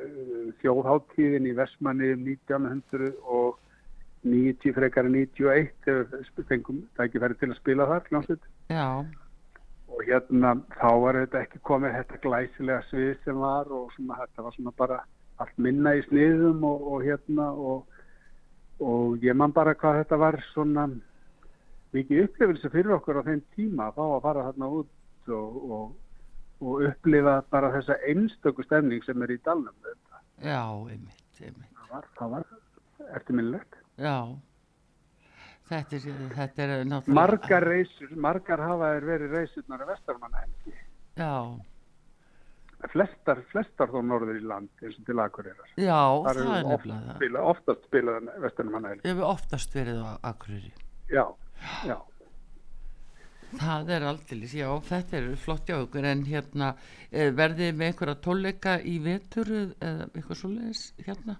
þjóðháttíðin 0.64 1.46
í 1.46 1.56
Vestmanni 1.56 2.16
1990 2.18 4.74
frekar 4.74 5.06
en 5.06 5.16
91 5.22 5.70
þegar 5.86 6.26
fengum 6.50 6.82
tækifæri 6.98 7.36
til 7.38 7.50
að 7.52 7.62
spila 7.62 7.86
þar. 7.92 8.04
Já, 8.74 8.90
Og 9.86 10.02
hérna, 10.04 10.50
þá 10.76 10.92
var 11.00 11.14
þetta 11.22 11.42
ekki 11.46 11.60
komið 11.64 11.96
þetta 11.96 12.24
glæsilega 12.24 12.82
svið 12.90 13.16
sem 13.24 13.38
var 13.38 13.66
og 13.72 13.94
svona, 13.94 14.16
þetta 14.26 14.42
var 14.44 14.54
svona 14.58 14.74
bara 14.76 14.98
allt 15.38 15.58
minna 15.62 15.96
í 15.96 16.02
sniðum 16.10 16.64
og, 16.66 16.82
og 16.90 17.04
hérna 17.06 17.46
og, 17.54 17.86
og 18.84 19.23
ég 19.23 19.36
man 19.38 19.53
bara 19.55 19.76
hvað 19.76 20.01
þetta 20.01 20.17
var 20.19 20.39
svona 20.53 20.88
mikið 21.95 22.26
upplifelse 22.26 22.69
fyrir 22.73 22.95
okkur 22.97 23.21
á 23.23 23.28
þeim 23.28 23.43
tíma 23.55 23.89
að 23.89 23.99
fá 23.99 24.03
að 24.07 24.23
fara 24.26 24.47
þarna 24.49 24.71
út 24.80 25.30
og, 25.36 25.59
og, 25.78 25.93
og 26.61 26.82
upplifa 26.89 27.38
bara 27.53 27.71
þessa 27.78 27.95
einstöku 28.11 28.65
stemning 28.67 29.03
sem 29.05 29.21
er 29.23 29.32
í 29.32 29.39
dalnum 29.45 29.76
þetta. 29.86 30.19
já, 30.43 30.59
einmitt, 30.91 31.39
einmitt 31.41 31.71
Það 31.86 31.93
var, 31.95 32.07
það 32.17 32.30
var 32.34 32.45
eftirminnilegt. 33.15 33.76
Já, 34.01 34.17
þetta 35.69 35.95
er, 35.95 36.05
þetta 36.36 36.63
er 36.65 36.73
náttúrulega 36.89 37.15
Margar 37.19 37.65
reysur, 37.69 38.11
margar 38.28 38.63
hafa 38.65 38.89
þeir 38.95 39.07
verið 39.11 39.36
reysurnar 39.38 39.84
að 39.86 39.91
vestarmannahelgi. 39.93 40.73
já, 41.15 41.32
Flestar, 42.91 43.39
flestar 43.51 43.89
þó 43.89 44.01
norður 44.05 44.38
í 44.39 44.43
land 44.45 44.84
eins 44.84 44.97
og 44.99 45.05
til 45.07 45.19
Akureyrar. 45.23 45.69
já, 45.80 46.01
Þar 46.26 46.36
það 46.36 46.41
er 46.41 46.59
eru 46.59 46.67
nefnilega 46.69 47.05
það 47.05 47.15
spila, 47.21 47.45
oftast 47.53 47.88
spilað 47.89 48.28
vestarmannahelgi. 48.43 49.07
Ég 49.07 49.15
hef 49.15 49.23
oftast 49.30 49.78
verið 49.80 50.01
á 50.03 50.11
Akureyri 50.32 50.73
Já, 51.09 51.26
já. 51.88 51.97
Það 53.55 53.89
er 53.95 54.03
aldeilis, 54.09 54.53
já, 54.57 54.67
þetta 54.89 55.17
er 55.17 55.28
flott 55.39 55.69
hjá 55.69 55.78
ykkur 55.86 56.05
en 56.09 56.23
hérna 56.28 56.69
eh, 57.11 57.30
verðið 57.32 57.76
með 57.80 57.91
einhverja 57.91 58.15
tónleika 58.26 58.73
í 58.84 58.95
vetur 59.05 59.51
eða 59.55 60.07
eitthvað 60.11 60.39
svoleiðis 60.41 60.82
hérna? 61.05 61.38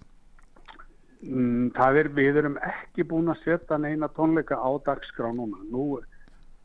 Mm, 1.26 1.72
það 1.76 2.00
er, 2.02 2.10
við 2.16 2.40
erum 2.42 2.60
ekki 2.64 3.04
búin 3.10 3.32
að 3.34 3.42
setja 3.44 3.78
neina 3.82 4.08
tónleika 4.16 4.56
á 4.62 4.70
dagskrá 4.86 5.32
núna. 5.36 5.60
Nú, 5.74 5.98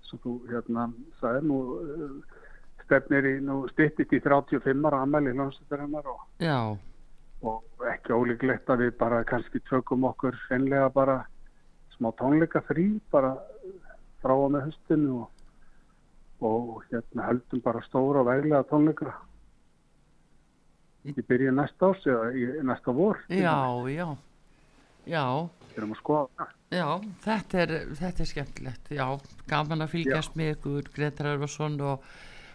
svo 0.06 0.20
þú, 0.22 0.34
hérna, 0.52 0.86
það 1.20 1.40
er 1.40 1.48
nú, 1.48 1.58
uh, 1.80 2.39
stefnir 2.90 3.26
í, 3.30 3.34
nú 3.46 3.62
styttist 3.70 4.12
í 4.12 4.20
35 4.24 4.86
ára 4.90 5.04
ammæli 5.06 5.34
hljómsveitarinnar 5.36 6.10
og, 6.10 6.24
Já, 6.42 6.58
og 7.46 7.86
ekki 7.92 8.16
ólíklegt 8.16 8.70
að 8.72 8.86
við 8.86 8.96
bara 8.98 9.22
kannski 9.28 9.62
tökum 9.70 10.08
okkur 10.10 10.38
senlega 10.48 10.90
bara 10.92 11.20
smá 11.94 12.10
tónleika 12.18 12.64
frí 12.66 12.90
bara 13.12 13.36
frá 14.20 14.34
og 14.34 14.50
með 14.56 14.66
höstinu 14.68 15.20
og, 15.22 15.44
og 16.44 16.84
hérna 16.90 17.28
höldum 17.30 17.62
bara 17.64 17.84
stóra 17.86 18.24
og 18.24 18.30
veglega 18.32 18.66
tónleika 18.68 19.14
í 21.06 21.14
byrju 21.16 21.54
næsta 21.56 21.92
árs 21.92 22.02
eða 22.10 22.32
í 22.36 22.48
næsta 22.66 22.92
vor. 22.92 23.22
já, 23.32 23.56
já, 23.88 24.08
já, 25.08 25.24
erum 25.76 25.94
að 25.94 26.00
skoða 26.02 26.26
það. 26.36 26.56
já, 26.76 26.88
þetta 27.24 27.62
er, 27.62 27.72
þetta 28.02 28.24
er 28.24 28.30
skemmtilegt, 28.34 28.90
já, 28.98 29.06
gaman 29.48 29.86
að 29.86 29.94
fylgjast 29.94 30.36
með 30.36 30.52
ykkur, 30.56 30.90
Gretar 30.96 31.30
Örvarsson 31.32 31.80
og, 31.80 32.04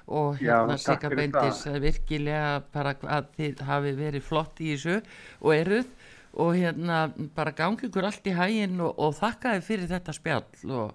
og 0.08 0.38
hérna 0.38 0.78
Sigga 0.78 1.10
Bendis, 1.10 1.64
virkilega 1.82 2.60
bara 2.74 2.94
að 3.02 3.32
þið 3.38 3.64
hafi 3.70 3.94
verið 3.98 4.26
flott 4.28 4.62
í 4.62 4.76
þessu 4.76 5.00
og 5.42 5.56
eruð 5.56 5.90
og 6.36 6.52
hérna 6.60 7.00
bara 7.36 7.54
gangi 7.56 7.88
ykkur 7.88 8.06
allt 8.10 8.28
í 8.28 8.36
hæginn 8.36 8.80
og, 8.84 8.94
og 9.00 9.16
þakka 9.18 9.56
þið 9.56 9.66
fyrir 9.70 9.92
þetta 9.94 10.16
spjall 10.18 10.76
og, 10.76 10.94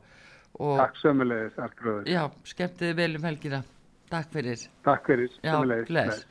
og 0.60 0.78
Takk 0.82 1.00
sömulegis, 1.00 1.58
Argröður. 1.58 2.06
já, 2.10 2.22
skemmtið 2.52 2.94
vel 3.00 3.10
um 3.16 3.28
helgina, 3.30 3.62
takk 4.12 4.32
fyrir. 4.34 4.64
Takk 4.84 5.06
fyrir, 5.08 5.36
sömulegis. 5.42 6.24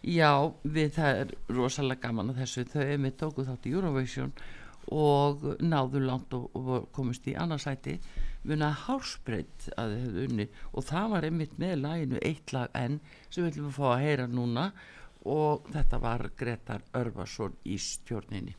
Já, 0.00 0.32
við 0.64 0.94
það 0.96 1.18
er 1.24 1.32
rosalega 1.52 2.06
gaman 2.06 2.30
að 2.32 2.42
þessu 2.44 2.64
þau 2.72 2.82
er 2.86 3.00
með 3.02 3.16
tóku 3.20 3.44
þátt 3.44 3.66
í 3.68 3.74
Eurovision 3.74 4.30
og 4.96 5.42
náðu 5.60 6.00
langt 6.06 6.32
og, 6.34 6.46
og 6.56 6.86
komist 6.96 7.26
í 7.28 7.34
annarsæti 7.36 7.98
muna 8.46 8.70
hásbreytt 8.86 9.68
að 9.76 9.92
þau 9.92 10.00
hefðu 10.04 10.24
unni 10.28 10.48
og 10.72 10.86
það 10.88 11.10
var 11.14 11.28
einmitt 11.28 11.58
með 11.60 11.76
læginu 11.84 12.22
eitt 12.30 12.54
lag 12.56 12.72
enn 12.78 12.98
sem 13.28 13.44
við 13.44 13.50
ætlum 13.52 13.68
að 13.70 13.76
fá 13.76 13.86
að 13.90 14.02
heyra 14.06 14.26
núna. 14.30 14.70
Og 15.28 15.66
þetta 15.68 15.98
var 16.00 16.30
Gretar 16.40 16.84
Örvarsson 16.96 17.58
í 17.68 17.76
stjórninni 17.76 18.54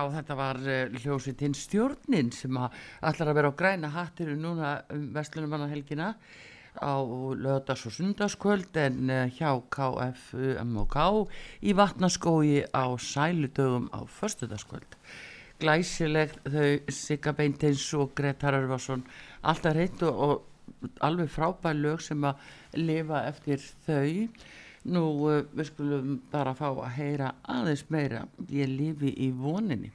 Já, 0.00 0.06
þetta 0.14 0.34
var 0.38 0.58
uh, 0.64 0.94
hljósitinn 1.02 1.52
stjórnin 1.52 2.30
sem 2.32 2.56
allar 2.56 3.28
að 3.28 3.36
vera 3.36 3.48
á 3.52 3.58
græna 3.58 3.90
hattiru 3.92 4.32
núna 4.32 4.70
um 4.94 5.02
Vestlunumannahelgina 5.12 6.14
á 6.80 6.94
lögdags 7.36 7.82
og 7.84 7.92
sundarskvöld 7.92 8.78
en 8.80 9.12
uh, 9.12 9.26
hjá 9.28 9.50
KFUMK 9.76 10.96
í 11.60 11.74
vatnaskói 11.76 12.62
á 12.72 12.84
sæludögum 12.96 13.90
á 13.92 14.00
föstudagskvöld. 14.08 14.96
Glæsilegt 15.60 16.40
þau 16.48 16.80
Sigga 16.88 17.36
Beinteins 17.36 17.84
og 17.92 18.14
Gretar 18.16 18.56
Örvarsson 18.56 19.04
alltaf 19.44 19.76
reynd 19.76 20.06
og, 20.08 20.24
og 20.24 20.96
alveg 21.04 21.28
frábær 21.28 21.76
lög 21.76 22.00
sem 22.00 22.24
að 22.24 22.40
lifa 22.80 23.26
eftir 23.28 23.60
þau 23.84 24.08
Nú, 24.88 25.02
uh, 25.28 25.42
við 25.52 25.66
skulum 25.68 26.12
bara 26.32 26.54
fá 26.56 26.70
að 26.70 26.94
heyra 26.96 27.34
aðeins 27.52 27.84
meira. 27.92 28.24
Ég 28.48 28.70
lifi 28.70 29.12
í 29.20 29.30
voninni. 29.36 29.92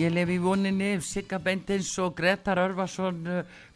Ég 0.00 0.14
lifi 0.14 0.38
í 0.38 0.40
voninni 0.40 0.86
Sigga 1.04 1.36
Bendins 1.44 1.90
og 2.00 2.14
Gretar 2.16 2.56
Örvarsson 2.62 3.18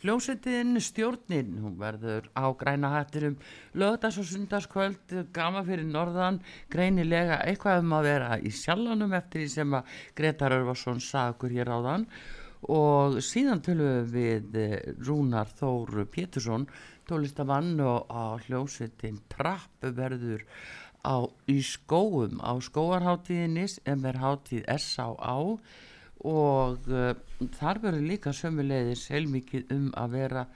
hljómsveitiðin 0.01 0.79
stjórnin. 0.81 1.51
Hún 1.61 1.75
verður 1.77 2.31
á 2.33 2.49
græna 2.57 2.95
hattinum 2.95 3.35
lögdags 3.77 4.16
og 4.22 4.29
sundarskvöld, 4.31 5.12
gama 5.37 5.61
fyrir 5.66 5.85
norðan, 5.85 6.39
greinilega 6.72 7.43
eitthvað 7.45 7.85
um 7.85 7.93
að 7.99 8.09
vera 8.09 8.41
í 8.41 8.55
sjallanum 8.57 9.12
eftir 9.20 9.45
því 9.45 9.51
sem 9.59 9.77
að 9.77 10.01
Gretar 10.16 10.57
Örvarsson 10.62 11.05
sagði 11.05 11.37
okkur 11.37 11.57
hér 11.59 11.75
áðan 11.77 12.09
og 12.72 13.20
síðan 13.20 13.64
tölum 13.68 14.11
við 14.16 14.51
við 14.57 14.75
Rúnar 15.05 15.53
Þór 15.61 16.07
Pétursson, 16.09 16.68
tólistamann 17.05 17.75
og 17.85 18.09
á 18.09 18.41
hljómsveitin 18.47 19.20
Trapp 19.29 19.85
verður 19.85 20.47
á, 21.05 21.20
í 21.53 21.61
skóum 21.61 22.41
á 22.41 22.57
skóarháttíðinni 22.64 23.68
sem 23.77 24.09
er 24.09 24.25
háttíð 24.25 24.70
S.A.A. 24.81 25.59
og 26.25 26.89
uh, 26.91 27.12
þar 27.59 27.83
verður 27.83 28.09
líka 28.09 28.33
sömuleiðis 28.37 29.09
heilmikið 29.12 29.75
um 29.77 29.91
að 30.01 30.16
vera 30.18 30.47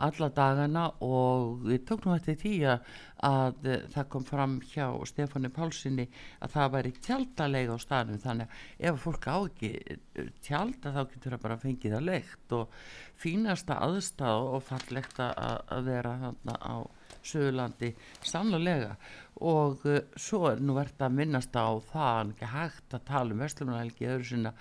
alla 0.00 0.28
dagana 0.32 0.86
og 1.04 1.66
við 1.66 1.82
tók 1.88 2.06
nú 2.06 2.14
eftir 2.16 2.36
því 2.40 2.52
að, 2.72 3.58
eh, 3.68 3.82
það 3.92 4.08
kom 4.08 4.24
fram 4.24 4.54
hjá 4.72 4.86
Stefáni 5.06 5.50
Pálsini 5.52 6.06
að 6.40 6.54
það 6.54 6.72
væri 6.72 6.92
tjaldalega 6.92 7.76
á 7.76 7.78
staðnum. 7.78 8.22
Þannig 8.22 8.48
að 8.48 8.88
ef 8.88 9.02
fólk 9.02 9.28
á 9.28 9.36
ekki 9.36 9.72
eh, 9.76 10.30
tjalda 10.40 10.94
þá 10.96 11.02
getur 11.12 11.32
það 11.36 11.42
bara 11.42 11.60
fengið 11.60 11.96
að 11.98 12.08
leikt 12.08 12.52
og 12.56 12.68
fínasta 13.16 13.78
aðstæð 13.84 14.48
og 14.56 14.62
fallegt 14.62 15.20
að, 15.20 15.60
að 15.68 15.84
vera 15.84 16.16
þarna 16.24 16.56
á 16.56 16.76
Suðurlandi 17.22 17.92
sannlega 18.24 18.96
og 19.42 19.84
uh, 19.86 20.00
svo 20.18 20.48
er 20.50 20.62
nú 20.62 20.74
verðt 20.74 21.04
að 21.04 21.14
minnast 21.20 21.54
á 21.54 21.70
það 21.92 22.20
en 22.20 22.32
ekki 22.32 22.48
hægt 22.50 22.96
að 22.96 23.04
tala 23.06 23.34
um 23.34 23.42
Vestlumnahelgi 23.44 24.08
öðru 24.10 24.26
sinna 24.26 24.52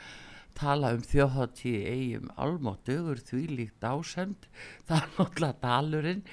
tala 0.58 0.94
um 0.96 1.04
þjóðháttíð 1.06 1.90
eigum 1.92 2.32
almáttugur 2.36 3.22
því 3.26 3.42
líkt 3.56 3.86
ásend. 3.86 4.48
Það 4.88 4.98
er 4.98 5.12
náttúrulega 5.18 5.62
dalurinn 5.62 6.24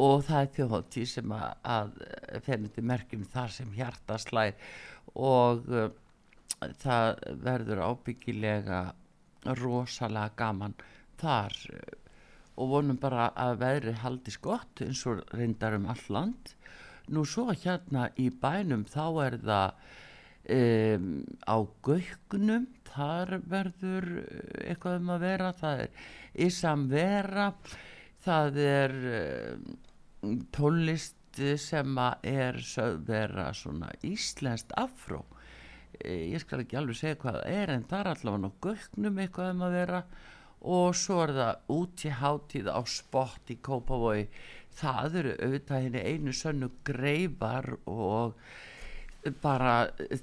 og 0.00 0.24
það 0.26 0.42
er 0.42 0.52
þjóðháttíð 0.56 1.08
sem 1.10 1.34
að, 1.34 1.48
að 1.76 1.92
fennandi 2.46 2.84
merkjum 2.92 3.26
þar 3.32 3.54
sem 3.56 3.72
hjarta 3.76 4.18
slæð 4.22 4.68
og 5.18 5.70
uh, 5.72 5.88
það 6.82 7.08
verður 7.44 7.82
ábyggilega 7.90 8.82
rosalega 9.58 10.36
gaman 10.38 10.76
þar 11.20 11.56
uh, 11.74 11.96
og 12.60 12.72
vonum 12.74 12.98
bara 13.00 13.30
að 13.40 13.58
veðri 13.62 13.96
haldi 14.02 14.34
skott 14.34 14.82
eins 14.84 15.02
og 15.08 15.22
reyndar 15.32 15.78
um 15.78 15.88
all 15.88 16.06
land. 16.12 16.54
Nú 17.10 17.24
svo 17.26 17.48
hérna 17.50 18.10
í 18.20 18.28
bænum 18.30 18.84
þá 18.86 19.04
er 19.24 19.36
það 19.40 19.78
um, 20.48 21.12
á 21.44 21.56
gaukunum 21.84 22.66
þar 22.90 23.36
verður 23.50 24.08
eh, 24.24 24.70
eitthvað 24.70 24.98
um 25.02 25.14
að 25.14 25.24
vera 25.26 25.52
það 25.60 25.84
er 25.84 26.04
Isam 26.46 26.88
Vera 26.90 27.46
það 28.24 28.60
er 28.64 28.96
um, 29.14 30.44
tónlist 30.54 31.16
sem 31.60 31.98
er 32.26 32.58
vera 33.06 33.52
svona 33.54 33.90
íslenskt 34.02 34.72
afró. 34.76 35.22
Eh, 36.00 36.32
ég 36.32 36.42
skal 36.42 36.64
ekki 36.64 36.78
alveg 36.80 36.98
segja 36.98 37.18
hvað 37.20 37.38
það 37.38 37.54
er 37.60 37.72
en 37.74 37.86
það 37.88 38.00
er 38.00 38.10
allavega 38.12 38.50
á 38.50 38.60
gögnum 38.66 39.20
eitthvað 39.22 39.52
um 39.54 39.62
að 39.66 39.76
vera. 39.78 40.02
Og 40.60 40.96
svo 40.98 41.22
er 41.24 41.32
það 41.38 41.70
út 41.72 42.04
í 42.04 42.10
hátíð 42.20 42.66
á 42.68 42.80
spott 42.84 43.52
í 43.52 43.56
Kópavogi. 43.64 44.26
Það 44.76 45.16
eru 45.22 45.36
auðvitað 45.38 45.86
henni 45.86 46.02
einu 46.04 46.34
sönnu 46.36 46.68
greifar 46.84 47.70
og 47.88 48.36
bara 49.42 49.74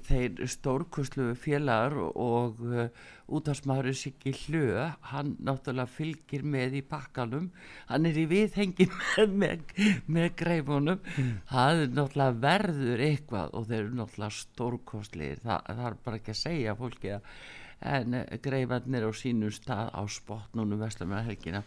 þeir 0.08 0.42
stórkustlu 0.50 1.30
félagar 1.38 1.94
og 1.98 2.62
uh, 2.66 2.88
útafsmaður 3.28 3.94
Siggi 3.96 4.32
Hljö 4.34 4.86
hann 5.10 5.34
náttúrulega 5.44 5.92
fylgir 5.92 6.42
með 6.42 6.78
í 6.80 6.82
pakkanum. 6.88 7.50
Hann 7.90 8.08
er 8.08 8.18
í 8.18 8.26
viðhengi 8.30 8.88
með, 9.00 9.36
með, 9.42 9.76
með 10.08 10.28
greifunum. 10.42 11.06
Það 11.50 11.84
er 11.84 11.94
náttúrulega 11.94 12.42
verður 12.48 13.06
eitthvað 13.08 13.54
og 13.54 13.70
þeir 13.70 13.80
eru 13.82 13.94
náttúrulega 14.00 14.40
stórkostlir 14.40 15.42
það, 15.44 15.72
það 15.72 15.86
er 15.90 15.98
bara 16.04 16.20
ekki 16.22 16.34
að 16.34 16.42
segja 16.42 16.76
fólki 16.78 17.16
að 17.18 17.32
en 17.80 18.14
uh, 18.14 18.24
greifarnir 18.42 19.06
á 19.06 19.12
sínum 19.14 19.52
stað 19.54 19.92
á 19.94 20.02
spott 20.10 20.54
núna 20.58 20.78
vestamæða 20.80 21.28
helgina 21.28 21.62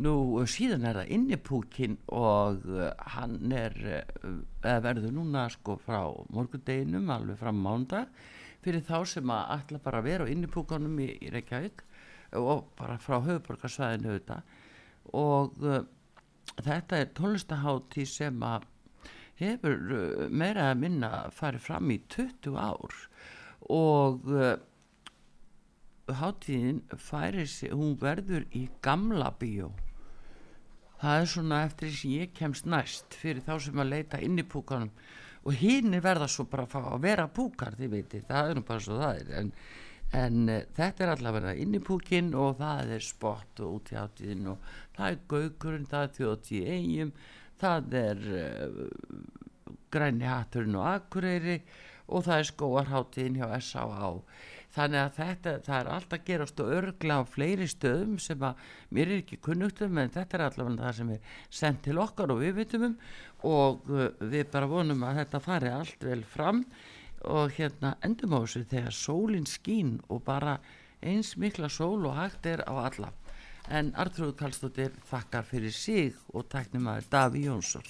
nú 0.00 0.14
uh, 0.40 0.46
síðan 0.48 0.86
er 0.88 1.02
það 1.02 1.12
innipúkin 1.18 1.98
og 2.08 2.64
uh, 2.70 2.88
hann 3.16 3.52
er 3.52 3.76
verður 4.62 5.12
núna 5.12 5.48
sko 5.52 5.76
frá 5.82 6.00
morgundeginum 6.32 7.10
alveg 7.12 7.40
fram 7.40 7.60
mándag 7.60 8.08
fyrir 8.64 8.84
þá 8.86 8.98
sem 9.08 9.34
að 9.34 9.54
ætla 9.58 9.82
bara 9.84 10.04
vera 10.04 10.24
á 10.24 10.32
innipúkanum 10.32 11.00
í, 11.02 11.10
í 11.20 11.32
Reykjavík 11.34 11.84
og 12.38 12.70
bara 12.78 12.96
frá 13.02 13.18
höfuborgarsvæðinu 13.20 14.12
auðvitað. 14.14 14.52
Og 15.18 15.64
uh, 15.66 15.82
þetta 16.62 17.00
er 17.02 17.10
tónlistahátti 17.18 18.06
sem 18.08 18.38
að 18.46 18.68
hefur 19.42 20.28
meira 20.30 20.70
að 20.70 20.84
minna 20.84 21.10
farið 21.34 21.66
fram 21.66 21.90
í 21.90 21.98
20 22.14 22.56
ár. 22.56 23.00
Og 23.74 24.30
uh, 24.30 24.54
hátíðin 26.08 26.82
færir 26.98 27.48
sig, 27.48 27.72
hún 27.72 27.96
verður 28.00 28.46
í 28.56 28.66
gamla 28.84 29.32
bíó. 29.38 29.70
Það 31.02 31.20
er 31.20 31.30
svona 31.32 31.60
eftir 31.66 31.94
sem 31.94 32.14
ég 32.14 32.34
kemst 32.36 32.66
næst 32.70 33.16
fyrir 33.18 33.42
þá 33.46 33.54
sem 33.64 33.82
að 33.82 33.92
leita 33.92 34.20
inn 34.22 34.38
í 34.38 34.46
púkanum. 34.46 34.92
Og 35.42 35.56
hinn 35.58 35.96
verða 36.02 36.28
svo 36.30 36.46
bara 36.50 36.68
að 36.70 37.00
vera 37.02 37.26
púkar 37.26 37.74
þið 37.78 37.96
veitir, 37.96 38.26
það 38.28 38.50
er 38.50 38.58
nú 38.58 38.64
bara 38.66 38.84
svo 38.84 38.98
það 39.00 39.22
er. 39.22 39.32
En, 39.40 39.52
en 40.22 40.42
uh, 40.52 40.60
þetta 40.76 41.04
er 41.04 41.14
allavega 41.16 41.54
inn 41.58 41.74
í 41.74 41.82
púkin 41.82 42.30
og 42.38 42.58
það 42.60 42.96
er 42.96 43.06
spott 43.06 43.62
og 43.64 43.78
út 43.78 43.90
í 43.90 43.98
hátíðin 43.98 44.50
og 44.54 44.74
það 44.94 45.08
er 45.08 45.22
gaukurinn, 45.34 45.88
það 45.90 46.06
er 46.06 46.18
þjótt 46.18 46.52
í 46.52 46.62
eigum 46.76 47.14
það 47.62 47.96
er 47.98 48.22
uh, 48.38 48.82
græni 49.92 50.26
hatturinn 50.26 50.78
og 50.80 50.88
akureyri 50.96 51.60
og 52.12 52.26
það 52.26 52.40
er 52.40 52.48
skóarháttíðin 52.50 53.38
hjá 53.40 53.46
S.A.A. 53.60 54.10
Þannig 54.72 55.00
að 55.02 55.16
þetta, 55.18 55.52
það 55.66 55.78
er 55.78 55.90
alltaf 55.92 56.24
gerast 56.24 56.60
og 56.64 56.70
örgla 56.78 57.18
á 57.20 57.22
fleiri 57.28 57.66
stöðum 57.68 58.16
sem 58.22 58.44
að 58.48 58.62
mér 58.96 59.10
er 59.10 59.20
ekki 59.20 59.38
kunnugt 59.44 59.82
um 59.84 59.98
en 60.00 60.12
þetta 60.14 60.38
er 60.38 60.44
allavega 60.46 60.86
það 60.86 60.98
sem 60.98 61.10
er 61.12 61.34
sendt 61.60 61.82
til 61.84 61.98
okkar 62.00 62.32
og 62.32 62.40
við 62.40 62.54
vitum 62.62 62.86
um 62.88 62.94
og 63.52 63.90
uh, 63.92 64.06
við 64.22 64.48
bara 64.54 64.70
vonum 64.70 65.04
að 65.04 65.18
þetta 65.20 65.42
fari 65.44 65.72
allt 65.76 66.06
vel 66.08 66.22
fram 66.24 66.64
og 67.28 67.52
hérna 67.58 67.96
endum 68.06 68.34
á 68.34 68.40
þessu 68.42 68.64
þegar 68.70 68.96
sólinn 68.96 69.50
skín 69.50 69.98
og 70.08 70.24
bara 70.26 70.56
eins 71.02 71.36
mikla 71.36 71.68
sól 71.68 72.06
og 72.06 72.16
hægt 72.16 72.46
er 72.46 72.64
á 72.64 72.72
alla. 72.72 73.12
En 73.70 73.92
Artrúð 73.94 74.34
Kallstóttir 74.38 74.94
þakkar 75.06 75.46
fyrir 75.46 75.74
sig 75.74 76.16
og 76.32 76.48
tæknum 76.50 76.88
að 76.90 77.06
Daví 77.12 77.44
Jónsson. 77.46 77.84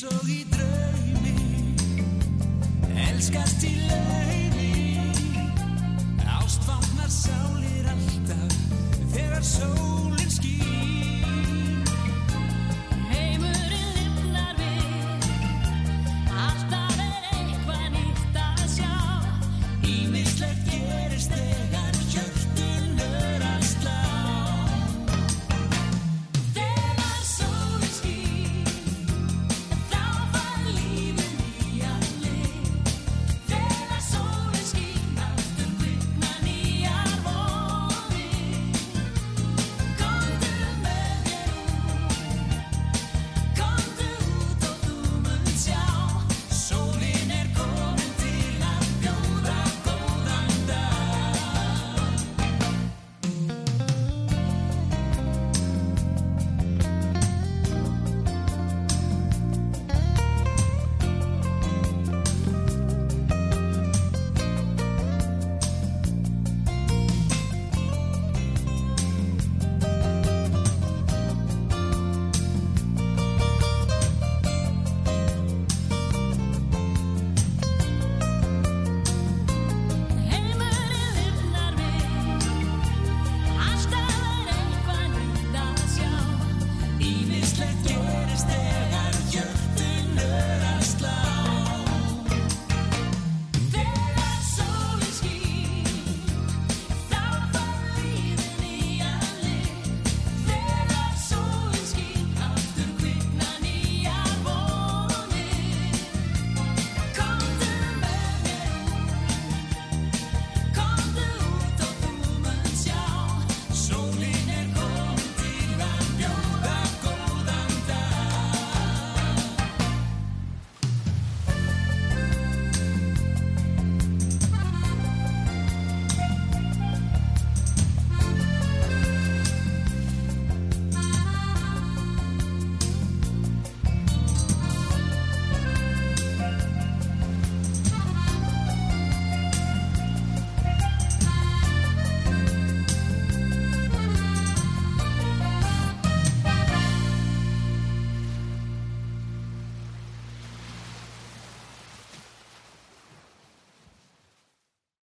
Eins 0.00 0.37